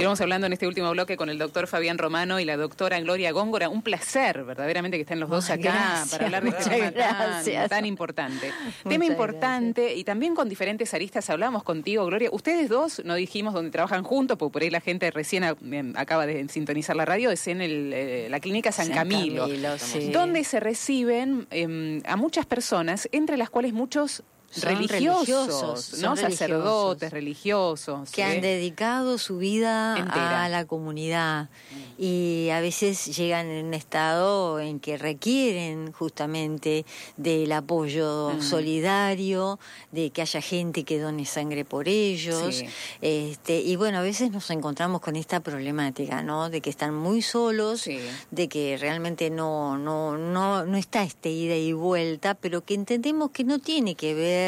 Continuamos 0.00 0.20
hablando 0.22 0.46
en 0.46 0.54
este 0.54 0.66
último 0.66 0.90
bloque 0.92 1.18
con 1.18 1.28
el 1.28 1.36
doctor 1.36 1.66
Fabián 1.66 1.98
Romano 1.98 2.40
y 2.40 2.46
la 2.46 2.56
doctora 2.56 2.98
Gloria 3.00 3.32
Góngora. 3.32 3.68
Un 3.68 3.82
placer, 3.82 4.44
verdaderamente, 4.44 4.96
que 4.96 5.02
estén 5.02 5.20
los 5.20 5.28
dos 5.28 5.50
acá 5.50 5.60
gracias, 5.60 6.10
para 6.12 6.24
hablar 6.24 6.42
de 6.42 6.48
este 6.48 6.70
tema 6.70 7.68
tan, 7.68 7.84
importante. 7.84 8.50
Muchas 8.50 8.88
tema 8.88 9.04
importante 9.04 9.94
y 9.94 10.04
también 10.04 10.34
con 10.34 10.48
diferentes 10.48 10.94
aristas 10.94 11.28
hablamos 11.28 11.64
contigo, 11.64 12.06
Gloria. 12.06 12.30
Ustedes 12.32 12.70
dos, 12.70 13.02
no 13.04 13.14
dijimos 13.14 13.52
dónde 13.52 13.70
trabajan 13.70 14.02
juntos, 14.02 14.38
porque 14.38 14.52
por 14.54 14.62
ahí 14.62 14.70
la 14.70 14.80
gente 14.80 15.10
recién 15.10 15.44
a- 15.44 15.54
acaba 15.96 16.24
de 16.24 16.48
sintonizar 16.48 16.96
la 16.96 17.04
radio, 17.04 17.30
es 17.30 17.46
en 17.46 17.60
el, 17.60 17.92
eh, 17.92 18.28
la 18.30 18.40
clínica 18.40 18.72
San, 18.72 18.86
San 18.86 18.94
Camilo, 18.94 19.42
Camilo, 19.48 19.76
sí. 19.76 20.10
donde 20.12 20.44
se 20.44 20.60
reciben 20.60 21.46
em, 21.50 22.00
a 22.06 22.16
muchas 22.16 22.46
personas, 22.46 23.06
entre 23.12 23.36
las 23.36 23.50
cuales 23.50 23.74
muchos 23.74 24.22
religiosos, 24.62 25.26
religiosos, 25.28 25.98
¿no? 26.00 26.16
Sacerdotes, 26.16 27.10
religiosos. 27.12 28.10
que 28.10 28.22
¿eh? 28.22 28.24
han 28.24 28.40
dedicado 28.40 29.18
su 29.18 29.38
vida 29.38 29.96
Entera. 29.98 30.44
a 30.44 30.48
la 30.48 30.64
comunidad 30.66 31.48
y 31.98 32.48
a 32.52 32.60
veces 32.60 33.16
llegan 33.16 33.46
en 33.48 33.66
un 33.66 33.74
estado 33.74 34.58
en 34.60 34.80
que 34.80 34.98
requieren 34.98 35.92
justamente 35.92 36.84
del 37.16 37.52
apoyo 37.52 38.30
Mm. 38.30 38.42
solidario, 38.42 39.58
de 39.92 40.10
que 40.10 40.22
haya 40.22 40.40
gente 40.40 40.84
que 40.84 40.98
done 40.98 41.24
sangre 41.26 41.64
por 41.64 41.88
ellos. 41.88 42.56
Sí. 42.56 42.66
Este, 43.02 43.60
y 43.60 43.76
bueno, 43.76 43.98
a 43.98 44.02
veces 44.02 44.30
nos 44.30 44.50
encontramos 44.50 45.00
con 45.00 45.16
esta 45.16 45.40
problemática, 45.40 46.22
¿no? 46.22 46.50
De 46.50 46.60
que 46.60 46.70
están 46.70 46.94
muy 46.94 47.22
solos, 47.22 47.82
Sí. 47.82 47.98
de 48.30 48.48
que 48.48 48.76
realmente 48.80 49.30
no, 49.30 49.76
no, 49.78 50.16
no, 50.16 50.64
no 50.64 50.76
está 50.76 51.02
este 51.02 51.30
ida 51.30 51.54
y 51.56 51.72
vuelta, 51.72 52.34
pero 52.34 52.64
que 52.64 52.74
entendemos 52.74 53.30
que 53.30 53.44
no 53.44 53.58
tiene 53.58 53.94
que 53.94 54.14
ver 54.14 54.39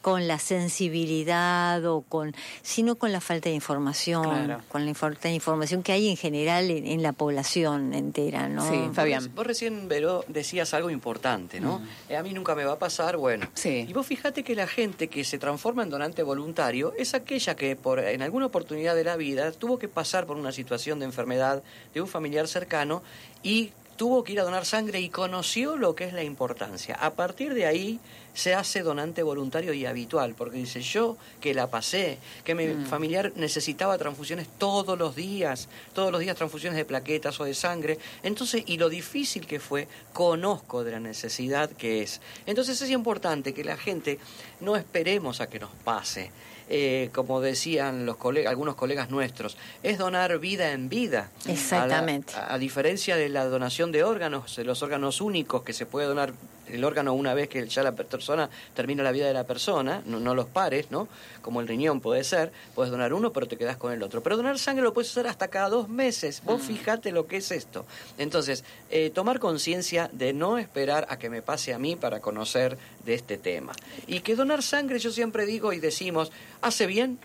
con 0.00 0.26
la 0.28 0.38
sensibilidad 0.38 1.84
o 1.86 2.02
con, 2.02 2.34
sino 2.62 2.96
con 2.96 3.12
la 3.12 3.20
falta 3.20 3.48
de 3.48 3.54
información, 3.54 4.22
Claro. 4.22 4.60
con 4.68 4.86
la 4.86 4.94
falta 4.94 5.28
de 5.28 5.34
información 5.34 5.82
que 5.82 5.92
hay 5.92 6.08
en 6.08 6.16
general 6.16 6.70
en, 6.70 6.86
en 6.86 7.02
la 7.02 7.12
población 7.12 7.92
entera, 7.94 8.48
¿no? 8.48 8.68
Sí, 8.68 8.90
Fabián. 8.92 9.24
Vos, 9.26 9.34
vos 9.34 9.46
recién, 9.46 9.88
Vero, 9.88 10.24
decías 10.28 10.74
algo 10.74 10.90
importante, 10.90 11.60
¿no? 11.60 11.80
Eh, 12.08 12.16
a 12.16 12.22
mí 12.22 12.32
nunca 12.32 12.54
me 12.54 12.64
va 12.64 12.72
a 12.72 12.78
pasar, 12.78 13.16
bueno. 13.16 13.46
Sí. 13.54 13.86
Y 13.88 13.92
vos 13.92 14.06
fíjate 14.06 14.42
que 14.42 14.54
la 14.54 14.66
gente 14.66 15.08
que 15.08 15.24
se 15.24 15.38
transforma 15.38 15.82
en 15.82 15.90
donante 15.90 16.22
voluntario 16.22 16.92
es 16.98 17.14
aquella 17.14 17.56
que 17.56 17.76
por 17.76 17.98
en 18.00 18.22
alguna 18.22 18.46
oportunidad 18.46 18.94
de 18.94 19.04
la 19.04 19.16
vida 19.16 19.52
tuvo 19.52 19.78
que 19.78 19.88
pasar 19.88 20.26
por 20.26 20.36
una 20.36 20.52
situación 20.52 20.98
de 20.98 21.06
enfermedad 21.06 21.62
de 21.94 22.00
un 22.00 22.08
familiar 22.08 22.48
cercano 22.48 23.02
y 23.42 23.72
tuvo 23.96 24.24
que 24.24 24.32
ir 24.32 24.40
a 24.40 24.44
donar 24.44 24.64
sangre 24.64 25.00
y 25.00 25.08
conoció 25.08 25.76
lo 25.76 25.94
que 25.94 26.04
es 26.04 26.12
la 26.12 26.22
importancia. 26.22 26.94
A 26.96 27.14
partir 27.14 27.54
de 27.54 27.66
ahí 27.66 28.00
se 28.34 28.54
hace 28.54 28.82
donante 28.82 29.22
voluntario 29.22 29.72
y 29.72 29.86
habitual, 29.86 30.34
porque 30.34 30.58
dice 30.58 30.80
yo 30.80 31.16
que 31.40 31.54
la 31.54 31.68
pasé, 31.68 32.18
que 32.44 32.54
mi 32.54 32.84
familiar 32.86 33.32
necesitaba 33.36 33.98
transfusiones 33.98 34.48
todos 34.58 34.98
los 34.98 35.14
días, 35.14 35.68
todos 35.92 36.10
los 36.10 36.20
días 36.20 36.36
transfusiones 36.36 36.76
de 36.76 36.84
plaquetas 36.84 37.38
o 37.40 37.44
de 37.44 37.54
sangre, 37.54 37.98
entonces, 38.22 38.64
y 38.66 38.78
lo 38.78 38.88
difícil 38.88 39.46
que 39.46 39.60
fue, 39.60 39.86
conozco 40.12 40.84
de 40.84 40.92
la 40.92 41.00
necesidad 41.00 41.70
que 41.70 42.02
es. 42.02 42.20
Entonces 42.46 42.80
es 42.80 42.90
importante 42.90 43.52
que 43.52 43.64
la 43.64 43.76
gente 43.76 44.18
no 44.60 44.76
esperemos 44.76 45.40
a 45.40 45.48
que 45.48 45.60
nos 45.60 45.70
pase. 45.84 46.30
Eh, 46.74 47.10
como 47.12 47.42
decían 47.42 48.06
los 48.06 48.16
colegas, 48.16 48.48
algunos 48.50 48.76
colegas 48.76 49.10
nuestros, 49.10 49.58
es 49.82 49.98
donar 49.98 50.38
vida 50.38 50.72
en 50.72 50.88
vida. 50.88 51.28
Exactamente. 51.46 52.32
A, 52.34 52.40
la- 52.48 52.54
a 52.54 52.58
diferencia 52.58 53.14
de 53.16 53.28
la 53.28 53.44
donación 53.44 53.92
de 53.92 54.04
órganos, 54.04 54.56
de 54.56 54.64
los 54.64 54.82
órganos 54.82 55.20
únicos 55.20 55.64
que 55.64 55.74
se 55.74 55.84
puede 55.84 56.06
donar 56.06 56.32
el 56.68 56.84
órgano 56.84 57.14
una 57.14 57.34
vez 57.34 57.48
que 57.48 57.66
ya 57.66 57.82
la 57.82 57.92
persona 57.92 58.48
termina 58.74 59.02
la 59.02 59.12
vida 59.12 59.26
de 59.26 59.34
la 59.34 59.44
persona, 59.44 60.02
no, 60.06 60.20
no 60.20 60.34
los 60.34 60.46
pares, 60.46 60.90
¿no? 60.90 61.08
Como 61.40 61.60
el 61.60 61.68
riñón 61.68 62.00
puede 62.00 62.24
ser, 62.24 62.52
puedes 62.74 62.90
donar 62.90 63.12
uno 63.12 63.32
pero 63.32 63.46
te 63.46 63.56
quedas 63.56 63.76
con 63.76 63.92
el 63.92 64.02
otro. 64.02 64.22
Pero 64.22 64.36
donar 64.36 64.58
sangre 64.58 64.82
lo 64.82 64.92
puedes 64.92 65.10
hacer 65.10 65.26
hasta 65.26 65.48
cada 65.48 65.68
dos 65.68 65.88
meses. 65.88 66.42
Vos 66.44 66.62
fíjate 66.62 67.12
lo 67.12 67.26
que 67.26 67.38
es 67.38 67.50
esto. 67.50 67.84
Entonces, 68.18 68.64
eh, 68.90 69.10
tomar 69.10 69.38
conciencia 69.38 70.08
de 70.12 70.32
no 70.32 70.58
esperar 70.58 71.06
a 71.08 71.18
que 71.18 71.30
me 71.30 71.42
pase 71.42 71.74
a 71.74 71.78
mí 71.78 71.96
para 71.96 72.20
conocer 72.20 72.78
de 73.04 73.14
este 73.14 73.38
tema. 73.38 73.72
Y 74.06 74.20
que 74.20 74.36
donar 74.36 74.62
sangre, 74.62 74.98
yo 74.98 75.10
siempre 75.10 75.46
digo 75.46 75.72
y 75.72 75.80
decimos, 75.80 76.32
¿hace 76.60 76.86
bien? 76.86 77.18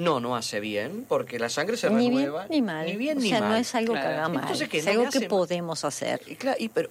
No, 0.00 0.18
no 0.18 0.34
hace 0.36 0.60
bien, 0.60 1.04
porque 1.08 1.38
la 1.38 1.48
sangre 1.48 1.76
se 1.76 1.90
ni 1.90 2.08
bien 2.08 2.14
renueva. 2.24 2.46
ni 2.48 2.62
mal. 2.62 2.86
Ni 2.86 2.96
bien 2.96 3.18
o 3.18 3.20
ni 3.20 3.28
sea, 3.28 3.40
mal. 3.40 3.50
no 3.50 3.56
es 3.56 3.74
algo 3.74 3.92
Claro. 3.92 4.08
que 4.08 4.14
haga 4.14 4.28
mal, 4.28 4.42
Entonces, 4.42 4.68
¿qué? 4.68 4.78
es 4.78 4.84
No 4.86 4.90
algo 4.92 5.10
que 5.10 5.18
mal. 5.20 5.28
podemos 5.28 5.84
hacer. 5.84 6.20
Y 6.26 6.36
claro, 6.36 6.56
y 6.60 6.68
pero 6.70 6.88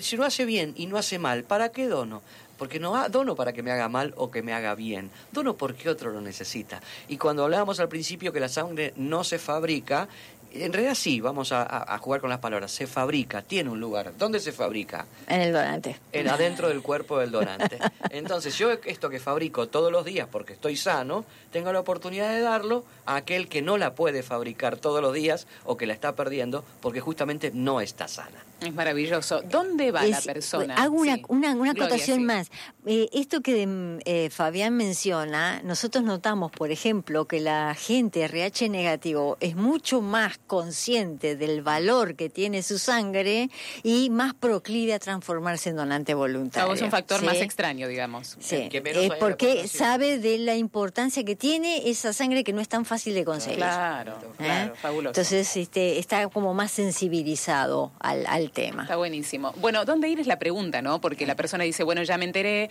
si 0.00 0.16
no 0.16 0.24
hace 0.24 0.44
bien 0.44 0.74
y 0.76 0.86
no 0.86 0.98
hace 0.98 1.18
mal, 1.18 1.44
¿para 1.44 1.68
qué 1.70 1.86
dono? 1.86 2.22
Porque 2.58 2.80
no 2.80 3.08
dono 3.08 3.36
para 3.36 3.52
que 3.52 3.62
me 3.62 3.70
haga 3.70 3.88
mal 3.88 4.12
o 4.16 4.32
que 4.32 4.42
me 4.42 4.52
haga 4.52 4.74
bien. 4.74 5.10
Dono 5.30 5.54
porque 5.56 5.88
otro 5.88 6.10
lo 6.10 6.20
necesita. 6.20 6.80
Y 7.06 7.16
cuando 7.16 7.44
hablábamos 7.44 7.78
al 7.78 7.88
principio 7.88 8.32
que 8.32 8.40
la 8.40 8.48
sangre 8.48 8.92
no 8.96 9.22
se 9.22 9.38
fabrica, 9.38 10.08
en 10.52 10.72
realidad 10.72 10.94
sí, 10.94 11.20
vamos 11.20 11.52
a, 11.52 11.62
a- 11.62 11.98
jugar 11.98 12.20
con 12.20 12.30
las 12.30 12.38
palabras. 12.38 12.70
Se 12.72 12.86
fabrica, 12.86 13.42
tiene 13.42 13.70
un 13.70 13.80
lugar. 13.80 14.12
¿Dónde 14.18 14.40
se 14.40 14.52
fabrica? 14.52 15.06
En 15.26 15.40
el 15.40 15.52
donante. 15.52 15.96
En 16.12 16.28
adentro 16.28 16.68
del 16.68 16.82
cuerpo 16.82 17.18
del 17.18 17.30
donante. 17.30 17.78
Entonces, 18.10 18.56
yo 18.56 18.70
esto 18.84 19.10
que 19.10 19.20
fabrico 19.20 19.68
todos 19.68 19.90
los 19.92 20.04
días 20.04 20.28
porque 20.30 20.52
estoy 20.54 20.76
sano, 20.76 21.24
tengo 21.52 21.72
la 21.72 21.80
oportunidad 21.80 22.30
de 22.30 22.40
darlo 22.40 22.84
a 23.06 23.16
aquel 23.16 23.48
que 23.48 23.62
no 23.62 23.76
la 23.78 23.94
puede 23.94 24.22
fabricar 24.22 24.76
todos 24.76 25.00
los 25.02 25.12
días 25.14 25.46
o 25.64 25.76
que 25.76 25.86
la 25.86 25.92
está 25.94 26.14
perdiendo 26.14 26.64
porque 26.80 27.00
justamente 27.00 27.50
no 27.52 27.80
está 27.80 28.08
sana. 28.08 28.38
Es 28.60 28.74
maravilloso. 28.74 29.42
¿Dónde 29.42 29.92
va 29.92 30.04
la 30.04 30.20
persona? 30.20 30.74
Hago 30.74 30.96
una, 30.96 31.18
una, 31.28 31.70
acotación 31.70 32.24
más. 32.24 32.50
Eh, 32.86 33.08
esto 33.12 33.40
que 33.40 33.66
mm, 33.66 33.98
eh, 34.04 34.30
Fabián 34.30 34.76
menciona, 34.76 35.62
nosotros 35.62 36.02
notamos, 36.02 36.50
por 36.50 36.72
ejemplo, 36.72 37.26
que 37.26 37.40
la 37.40 37.74
gente 37.74 38.24
RH 38.24 38.68
negativo 38.68 39.36
es 39.40 39.54
mucho 39.54 40.00
más 40.00 40.38
consciente 40.46 41.36
del 41.36 41.62
valor 41.62 42.16
que 42.16 42.28
tiene 42.28 42.62
su 42.62 42.78
sangre 42.78 43.50
y 43.84 44.10
más 44.10 44.34
proclive 44.34 44.94
a 44.94 44.98
transformarse 44.98 45.70
en 45.70 45.76
donante 45.76 46.14
voluntario. 46.14 46.74
es 46.74 46.82
un 46.82 46.90
factor 46.90 47.22
más 47.22 47.36
extraño, 47.36 47.86
digamos. 47.86 48.36
Sí, 48.40 48.68
es 48.72 49.12
porque 49.20 49.68
sabe 49.68 50.18
de 50.18 50.38
la 50.38 50.56
importancia 50.56 51.24
que 51.24 51.36
tiene 51.36 51.88
esa 51.88 52.12
sangre 52.12 52.42
que 52.42 52.52
no 52.52 52.60
es 52.60 52.68
tan 52.68 52.84
fácil 52.84 53.14
de 53.14 53.24
conseguir. 53.24 53.58
Claro, 53.58 54.12
¿Eh? 54.12 54.44
claro, 54.44 54.74
fabuloso. 54.76 55.10
Entonces 55.10 55.56
este, 55.56 55.98
está 55.98 56.28
como 56.28 56.54
más 56.54 56.72
sensibilizado 56.72 57.92
al, 58.00 58.26
al 58.26 58.47
tema. 58.50 58.82
Está 58.82 58.96
buenísimo. 58.96 59.52
Bueno, 59.56 59.84
¿dónde 59.84 60.08
ir 60.08 60.20
es 60.20 60.26
la 60.26 60.38
pregunta, 60.38 60.82
no? 60.82 61.00
Porque 61.00 61.26
la 61.26 61.36
persona 61.36 61.64
dice, 61.64 61.84
bueno, 61.84 62.02
ya 62.02 62.18
me 62.18 62.24
enteré, 62.24 62.70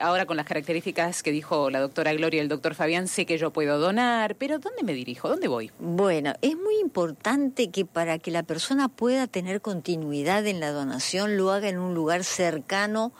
ahora 0.00 0.26
con 0.26 0.36
las 0.36 0.46
características 0.46 1.22
que 1.22 1.32
dijo 1.32 1.70
la 1.70 1.80
doctora 1.80 2.12
Gloria 2.14 2.38
y 2.38 2.40
el 2.40 2.48
doctor 2.48 2.74
Fabián, 2.74 3.08
sé 3.08 3.26
que 3.26 3.38
yo 3.38 3.52
puedo 3.52 3.78
donar, 3.78 4.36
pero 4.36 4.58
¿dónde 4.58 4.82
me 4.82 4.94
dirijo? 4.94 5.28
¿Dónde 5.28 5.48
voy? 5.48 5.70
Bueno, 5.78 6.34
es 6.42 6.56
muy 6.56 6.76
importante 6.80 7.70
que 7.70 7.84
para 7.84 8.18
que 8.18 8.30
la 8.30 8.42
persona 8.42 8.88
pueda 8.88 9.26
tener 9.26 9.60
continuidad 9.60 10.46
en 10.46 10.60
la 10.60 10.70
donación 10.70 11.36
lo 11.36 11.50
haga 11.50 11.68
en 11.68 11.78
un 11.78 11.94
lugar 11.94 12.24
cercano 12.24 13.12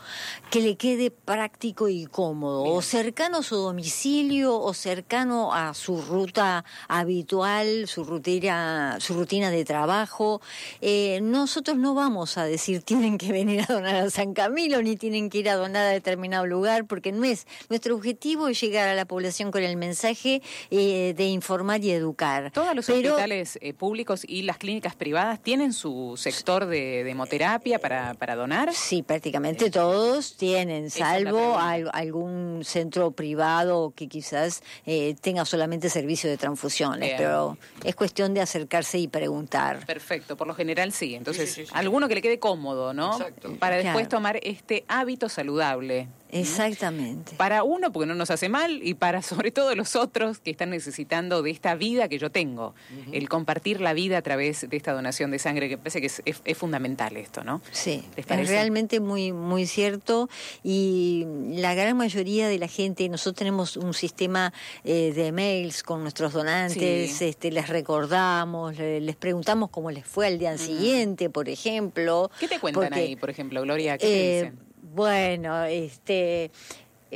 que 0.51 0.61
le 0.61 0.77
quede 0.77 1.11
práctico 1.11 1.89
y 1.89 2.07
cómodo, 2.07 2.65
o 2.65 2.83
cercano 2.83 3.39
a 3.39 3.43
su 3.43 3.57
domicilio 3.57 4.59
o 4.59 4.75
cercano 4.75 5.53
a 5.53 5.75
su 5.75 6.01
ruta 6.03 6.65
habitual, 6.89 7.87
su 7.89 8.05
rutina, 8.05 8.99
su 9.01 9.15
rutina 9.15 9.51
de 9.51 9.65
trabajo. 9.65 10.41
Eh, 10.81 11.21
nosotros 11.23 11.77
no 11.77 11.95
vamos 11.95 12.39
a 12.39 12.45
decir 12.45 12.83
tienen 12.85 13.19
que 13.19 13.33
venir 13.33 13.63
a 13.69 13.73
donar 13.73 13.97
a 13.97 14.11
San 14.11 14.35
Camilo 14.35 14.83
ni 14.83 14.97
tienen 14.97 15.31
que 15.31 15.39
ir 15.39 15.49
a 15.49 15.57
donar 15.57 15.87
a 15.87 15.91
determinado 15.91 16.44
lugar, 16.47 16.87
porque 16.87 17.13
no 17.13 17.25
es 17.25 17.47
nuestro 17.69 17.95
objetivo 17.95 18.49
es 18.49 18.61
llegar 18.61 18.89
a 18.89 18.95
la 18.95 19.05
población 19.05 19.51
con 19.51 19.63
el 19.63 19.77
mensaje 19.77 20.43
eh, 20.71 21.15
de 21.17 21.25
informar 21.27 21.83
y 21.85 21.91
educar. 21.91 22.51
Todos 22.51 22.75
los 22.75 22.89
hospitales 22.89 23.59
eh, 23.61 23.75
públicos 23.75 24.23
y 24.27 24.43
las 24.43 24.59
clínicas 24.59 24.95
privadas 24.95 25.43
tienen 25.43 25.73
su 25.73 26.15
sector 26.17 26.67
de, 26.67 27.05
demoterapia 27.05 27.79
para, 27.79 28.15
para 28.15 28.37
donar. 28.37 28.73
Sí, 28.75 29.03
prácticamente 29.03 29.71
todos 29.71 30.37
tienen, 30.37 30.91
salvo 30.91 31.57
algún 31.59 32.63
centro 32.65 33.11
privado 33.11 33.93
que 33.95 34.09
quizás 34.09 34.63
eh, 34.87 35.15
tenga 35.21 35.45
solamente 35.45 35.89
servicio 35.91 36.29
de 36.31 36.37
transfusiones, 36.37 37.15
pero 37.17 37.59
es 37.85 37.95
cuestión 37.95 38.35
de 38.35 38.41
acercarse 38.41 38.99
y 38.99 39.09
preguntar. 39.09 39.85
Perfecto, 39.87 40.37
por 40.37 40.47
lo 40.47 40.55
general 40.55 40.93
sí. 40.93 41.15
Entonces, 41.15 41.61
alguno 41.73 42.09
que 42.09 42.15
le 42.15 42.23
quede 42.23 42.39
cómodo, 42.39 42.93
¿no? 42.93 43.19
Para 43.59 43.77
después 43.77 44.09
tomar 44.09 44.39
este 44.43 44.85
hábito 44.89 45.29
saludable. 45.29 46.09
Exactamente. 46.35 47.37
Para 47.37 47.63
uno, 47.63 47.93
porque 47.93 48.07
no 48.07 48.15
nos 48.15 48.31
hace 48.31 48.49
mal, 48.49 48.81
y 48.83 48.95
para 48.95 49.23
sobre 49.23 49.51
todo 49.51 49.75
los 49.75 49.97
otros 49.97 50.39
que 50.39 50.51
están 50.51 50.71
necesitando 50.71 51.43
de 51.43 51.51
esta 51.51 51.75
vida 51.75 52.09
que 52.09 52.19
yo 52.19 52.31
tengo. 52.31 52.75
El 53.13 53.29
compartir 53.29 53.81
la 53.81 53.93
vida 53.93 54.19
a 54.19 54.23
través 54.23 54.69
de 54.69 54.77
esta 54.77 54.93
donación 54.93 55.31
de 55.31 55.39
sangre, 55.39 55.69
que 55.69 55.79
parece 55.79 56.01
que 56.01 56.07
es, 56.07 56.59
fundamental 56.59 57.17
esto, 57.17 57.45
¿no? 57.45 57.61
Sí, 57.73 58.05
es 58.17 58.27
realmente 58.49 59.01
muy, 59.01 59.33
muy 59.33 59.67
cierto. 59.67 60.29
Y 60.63 61.27
la 61.51 61.75
gran 61.75 61.97
mayoría 61.97 62.49
de 62.49 62.59
la 62.59 62.69
gente, 62.69 63.09
nosotros 63.09 63.37
tenemos 63.37 63.77
un 63.77 63.95
sistema 63.95 64.53
eh, 64.85 65.13
de 65.15 65.33
mails 65.33 65.83
con 65.83 66.03
nuestros 66.03 66.33
donantes, 66.33 67.21
este, 67.23 67.51
les 67.51 67.69
recordamos, 67.69 68.77
les 68.77 69.17
preguntamos 69.17 69.71
cómo 69.71 69.91
les 69.91 70.07
fue 70.07 70.27
al 70.27 70.39
día 70.39 70.59
siguiente, 70.59 71.31
por 71.31 71.49
ejemplo. 71.49 72.31
¿Qué 72.39 72.49
te 72.49 72.59
cuentan 72.59 72.93
ahí, 72.95 73.17
por 73.17 73.31
ejemplo, 73.31 73.63
Gloria? 73.63 73.99
¿Qué 73.99 74.07
te 74.07 74.39
eh, 74.39 74.43
dicen? 74.43 74.64
Bueno, 74.95 75.65
este, 75.65 76.53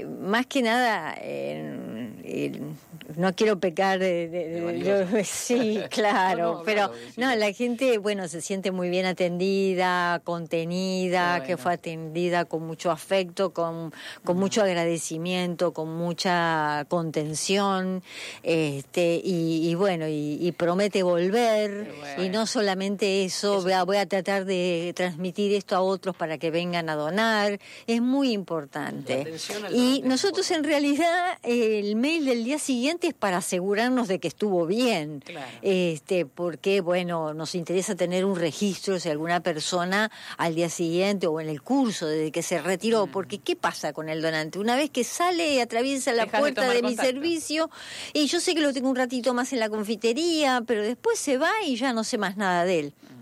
más 0.05 0.47
que 0.47 0.63
nada, 0.63 1.15
no 3.17 3.35
quiero 3.35 3.59
pecar 3.59 3.99
de, 3.99 5.25
sí, 5.25 5.81
claro, 5.91 6.63
pero 6.65 6.91
no, 7.17 7.35
la 7.35 7.53
gente, 7.53 7.99
bueno, 7.99 8.29
se 8.29 8.41
siente 8.41 8.71
muy 8.71 8.91
bien 8.91 9.07
atendida, 9.07 10.21
contenida, 10.25 11.43
que 11.43 11.57
fue 11.57 11.75
atendida 11.75 12.45
con 12.45 12.67
mucho 12.67 12.91
afecto, 12.91 13.53
con, 13.53 13.93
con 14.25 14.37
mucho 14.37 14.63
agradecimiento, 14.63 15.73
con 15.73 15.95
mucha 15.97 16.85
contención, 16.89 18.03
este, 18.43 19.21
y, 19.23 19.75
bueno, 19.75 20.07
y, 20.09 20.53
promete 20.57 21.03
volver, 21.03 21.93
y 22.19 22.29
no 22.29 22.47
solamente 22.47 23.25
eso, 23.25 23.63
Voy, 23.63 23.73
a, 23.73 23.83
voy 23.85 23.97
a 23.97 24.07
tratar 24.07 24.45
de 24.45 24.93
transmitir 24.95 25.53
esto 25.55 25.77
a 25.77 25.81
otros 25.81 26.17
para 26.17 26.39
que 26.39 26.51
vengan 26.51 26.89
a 26.89 26.95
donar, 26.95 27.59
es 27.87 28.01
muy 28.01 28.33
importante. 28.33 29.35
Y 29.73 30.03
nosotros 30.05 30.51
en 30.51 30.65
realidad 30.65 31.39
el 31.43 31.97
mail 32.19 32.25
del 32.27 32.45
día 32.45 32.59
siguiente 32.59 33.09
es 33.09 33.15
para 33.15 33.39
asegurarnos 33.39 34.09
de 34.09 34.19
que 34.19 34.29
estuvo 34.29 34.67
bien, 34.67 35.23
este, 35.63 36.27
porque 36.27 36.81
bueno, 36.81 37.35
nos 37.35 37.55
interesa 37.55 37.95
tener 37.95 38.25
un 38.25 38.37
registro 38.37 38.99
si 38.99 39.09
alguna 39.09 39.41
persona 39.41 40.11
al 40.37 40.55
día 40.55 40.69
siguiente 40.69 41.27
o 41.27 41.41
en 41.41 41.49
el 41.49 41.63
curso 41.63 42.07
desde 42.07 42.31
que 42.31 42.43
se 42.43 42.61
retiró, 42.61 43.07
mm. 43.07 43.11
porque 43.11 43.39
¿qué 43.39 43.57
pasa 43.57 43.93
con 43.93 44.09
el 44.09 44.23
donante? 44.23 44.59
Una 44.59 44.77
vez 44.77 44.91
que 44.91 45.05
sale 45.05 45.55
y 45.55 45.61
atraviesa 45.61 46.13
la 46.13 46.27
puerta 46.27 46.69
de, 46.69 46.83
mi 46.83 46.97
servicio 46.97 47.71
y 48.13 48.27
yo 48.27 48.41
sé 48.41 48.55
que 48.55 48.61
lo 48.61 48.73
tengo 48.73 48.89
un 48.89 48.97
ratito 48.97 49.35
más 49.35 49.53
en 49.53 49.61
la 49.61 49.69
confitería, 49.69 50.63
pero 50.67 50.83
después 50.83 51.19
se 51.19 51.39
va 51.39 51.51
y 51.67 51.77
ya 51.77 51.93
no 51.93 52.05
sé 52.05 52.19
más 52.19 52.37
nada 52.37 52.65
de 52.65 52.81
él. 52.81 52.95
Mm. 53.03 53.18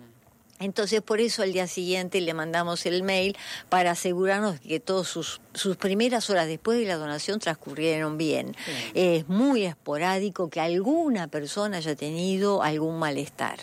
Entonces, 0.58 1.02
por 1.02 1.20
eso 1.20 1.42
al 1.42 1.52
día 1.52 1.66
siguiente 1.66 2.20
le 2.20 2.32
mandamos 2.32 2.86
el 2.86 3.02
mail 3.02 3.36
para 3.68 3.90
asegurarnos 3.90 4.58
que 4.60 4.80
todas 4.80 5.06
sus, 5.06 5.40
sus 5.54 5.76
primeras 5.76 6.30
horas 6.30 6.46
después 6.46 6.78
de 6.78 6.86
la 6.86 6.96
donación 6.96 7.40
transcurrieron 7.40 8.16
bien. 8.16 8.56
Es 8.94 9.28
muy 9.28 9.64
esporádico 9.64 10.48
que 10.48 10.60
alguna 10.60 11.28
persona 11.28 11.78
haya 11.78 11.94
tenido 11.94 12.62
algún 12.62 12.98
malestar, 12.98 13.58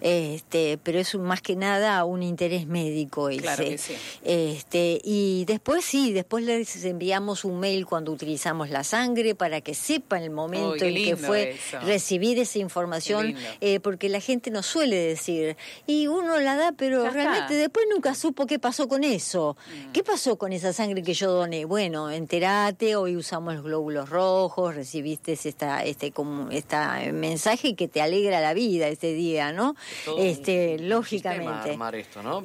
este, 0.00 0.78
pero 0.82 0.98
es 1.00 1.14
más 1.16 1.42
que 1.42 1.56
nada 1.56 2.04
un 2.04 2.22
interés 2.22 2.66
médico 2.66 3.28
ese. 3.28 3.78
este, 4.24 5.00
y 5.02 5.44
después 5.46 5.84
sí, 5.84 6.12
después 6.12 6.44
les 6.44 6.84
enviamos 6.84 7.44
un 7.44 7.58
mail 7.58 7.86
cuando 7.86 8.12
utilizamos 8.12 8.70
la 8.70 8.84
sangre 8.84 9.34
para 9.34 9.60
que 9.60 9.74
sepan 9.74 10.22
el 10.22 10.30
momento 10.30 10.84
en 10.84 10.94
que 10.94 11.16
fue 11.16 11.56
recibir 11.82 12.38
esa 12.38 12.58
información, 12.58 13.34
eh, 13.60 13.80
porque 13.80 14.08
la 14.08 14.20
gente 14.20 14.50
nos 14.50 14.66
suele 14.66 14.96
decir, 14.96 15.56
y 15.86 16.06
uno 16.06 16.35
la 16.40 16.56
da, 16.56 16.72
pero 16.72 17.08
realmente 17.10 17.54
después 17.54 17.86
nunca 17.92 18.14
supo 18.14 18.46
qué 18.46 18.58
pasó 18.58 18.88
con 18.88 19.04
eso. 19.04 19.56
Mm. 19.66 19.92
¿Qué 19.92 20.04
pasó 20.04 20.36
con 20.36 20.52
esa 20.52 20.72
sangre 20.72 21.02
que 21.02 21.14
yo 21.14 21.30
doné? 21.30 21.64
Bueno, 21.64 22.10
enterate, 22.10 22.96
hoy 22.96 23.16
usamos 23.16 23.54
los 23.54 23.64
glóbulos 23.64 24.08
rojos, 24.08 24.74
recibiste 24.74 25.32
esta, 25.32 25.84
este, 25.84 26.12
como, 26.12 26.50
esta 26.50 27.00
mensaje 27.12 27.74
que 27.74 27.88
te 27.88 28.02
alegra 28.02 28.40
la 28.40 28.54
vida 28.54 28.88
ese 28.88 29.12
día, 29.12 29.52
¿no? 29.52 29.74
este, 30.18 30.78
lógicamente. 30.78 31.76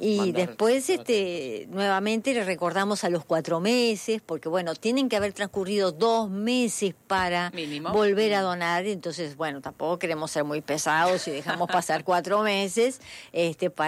Y 0.00 0.32
después, 0.32 0.88
este, 0.90 1.66
nuevamente 1.70 2.34
le 2.34 2.44
recordamos 2.44 3.04
a 3.04 3.10
los 3.10 3.24
cuatro 3.24 3.60
meses, 3.60 4.20
porque 4.24 4.48
bueno, 4.48 4.74
tienen 4.74 5.08
que 5.08 5.16
haber 5.16 5.32
transcurrido 5.32 5.92
dos 5.92 6.30
meses 6.30 6.94
para 7.06 7.52
volver 7.92 8.34
a 8.34 8.40
mm. 8.40 8.44
donar, 8.44 8.86
entonces, 8.86 9.36
bueno, 9.36 9.60
tampoco 9.60 9.98
queremos 9.98 10.30
ser 10.30 10.44
muy 10.44 10.60
pesados 10.60 11.26
y 11.28 11.30
dejamos 11.30 11.68
pasar 11.68 12.04
cuatro 12.04 12.42
meses, 12.42 13.00
este, 13.32 13.70
para 13.70 13.81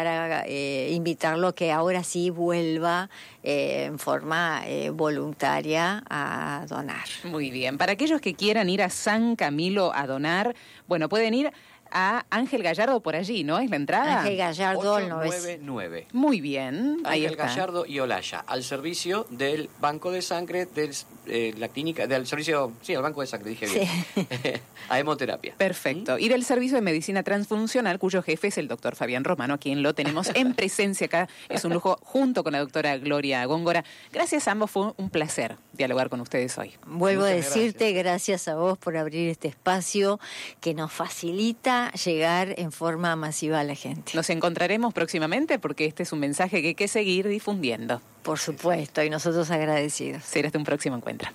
eh, 0.46 0.90
invitarlo 0.92 1.48
a 1.48 1.54
que 1.54 1.72
ahora 1.72 2.02
sí 2.02 2.30
vuelva 2.30 3.10
eh, 3.42 3.84
en 3.86 3.98
forma 3.98 4.62
eh, 4.66 4.90
voluntaria 4.90 6.02
a 6.08 6.66
donar. 6.68 7.04
Muy 7.24 7.50
bien. 7.50 7.78
Para 7.78 7.92
aquellos 7.92 8.20
que 8.20 8.34
quieran 8.34 8.68
ir 8.70 8.82
a 8.82 8.90
San 8.90 9.36
Camilo 9.36 9.92
a 9.94 10.06
donar, 10.06 10.54
bueno, 10.88 11.08
pueden 11.08 11.34
ir 11.34 11.52
a 11.94 12.26
Ángel 12.28 12.62
Gallardo 12.62 13.00
por 13.00 13.16
allí, 13.16 13.44
¿no? 13.44 13.58
Es 13.58 13.70
la 13.70 13.76
entrada. 13.76 14.20
Ángel 14.20 14.36
Gallardo 14.36 14.94
899. 14.94 16.08
Muy 16.12 16.40
bien. 16.40 17.00
Ángel 17.04 17.36
Gallardo 17.36 17.86
y 17.86 18.00
Olaya, 18.00 18.40
al 18.40 18.64
servicio 18.64 19.26
del 19.30 19.70
Banco 19.80 20.10
de 20.10 20.20
Sangre 20.20 20.66
de 20.66 20.90
eh, 21.26 21.54
la 21.56 21.68
clínica, 21.68 22.06
del 22.06 22.26
servicio, 22.26 22.72
sí, 22.82 22.94
al 22.94 23.02
Banco 23.02 23.20
de 23.20 23.28
Sangre, 23.28 23.50
dije 23.50 23.66
bien. 23.66 24.60
a 24.88 24.98
hemoterapia. 24.98 25.54
Perfecto. 25.56 26.18
Y 26.18 26.28
del 26.28 26.44
servicio 26.44 26.76
de 26.76 26.82
medicina 26.82 27.22
transfuncional, 27.22 27.98
cuyo 27.98 28.22
jefe 28.22 28.48
es 28.48 28.58
el 28.58 28.68
doctor 28.68 28.96
Fabián 28.96 29.24
Romano, 29.24 29.54
a 29.54 29.58
quien 29.58 29.82
lo 29.82 29.94
tenemos 29.94 30.30
en 30.34 30.54
presencia 30.54 31.06
acá. 31.06 31.28
Es 31.48 31.64
un 31.64 31.72
lujo 31.72 31.98
junto 32.02 32.42
con 32.42 32.52
la 32.52 32.58
doctora 32.58 32.96
Gloria 32.98 33.44
Góngora. 33.46 33.84
Gracias 34.12 34.48
a 34.48 34.52
ambos, 34.52 34.70
fue 34.70 34.92
un 34.96 35.10
placer 35.10 35.56
dialogar 35.72 36.08
con 36.08 36.20
ustedes 36.20 36.56
hoy. 36.58 36.74
Vuelvo 36.86 37.24
a 37.24 37.28
decirte 37.28 37.92
gracias 37.92 38.48
a 38.48 38.56
vos 38.56 38.78
por 38.78 38.96
abrir 38.96 39.28
este 39.28 39.48
espacio 39.48 40.20
que 40.60 40.74
nos 40.74 40.92
facilita 40.92 41.83
llegar 41.92 42.54
en 42.58 42.72
forma 42.72 43.14
masiva 43.16 43.60
a 43.60 43.64
la 43.64 43.74
gente. 43.74 44.12
Nos 44.14 44.30
encontraremos 44.30 44.92
próximamente 44.94 45.58
porque 45.58 45.86
este 45.86 46.02
es 46.02 46.12
un 46.12 46.20
mensaje 46.20 46.62
que 46.62 46.68
hay 46.68 46.74
que 46.74 46.88
seguir 46.88 47.28
difundiendo. 47.28 48.00
Por 48.22 48.38
supuesto, 48.38 49.02
y 49.02 49.10
nosotros 49.10 49.50
agradecidos. 49.50 50.24
Será 50.24 50.48
hasta 50.48 50.58
un 50.58 50.64
próximo 50.64 50.96
encuentro. 50.96 51.30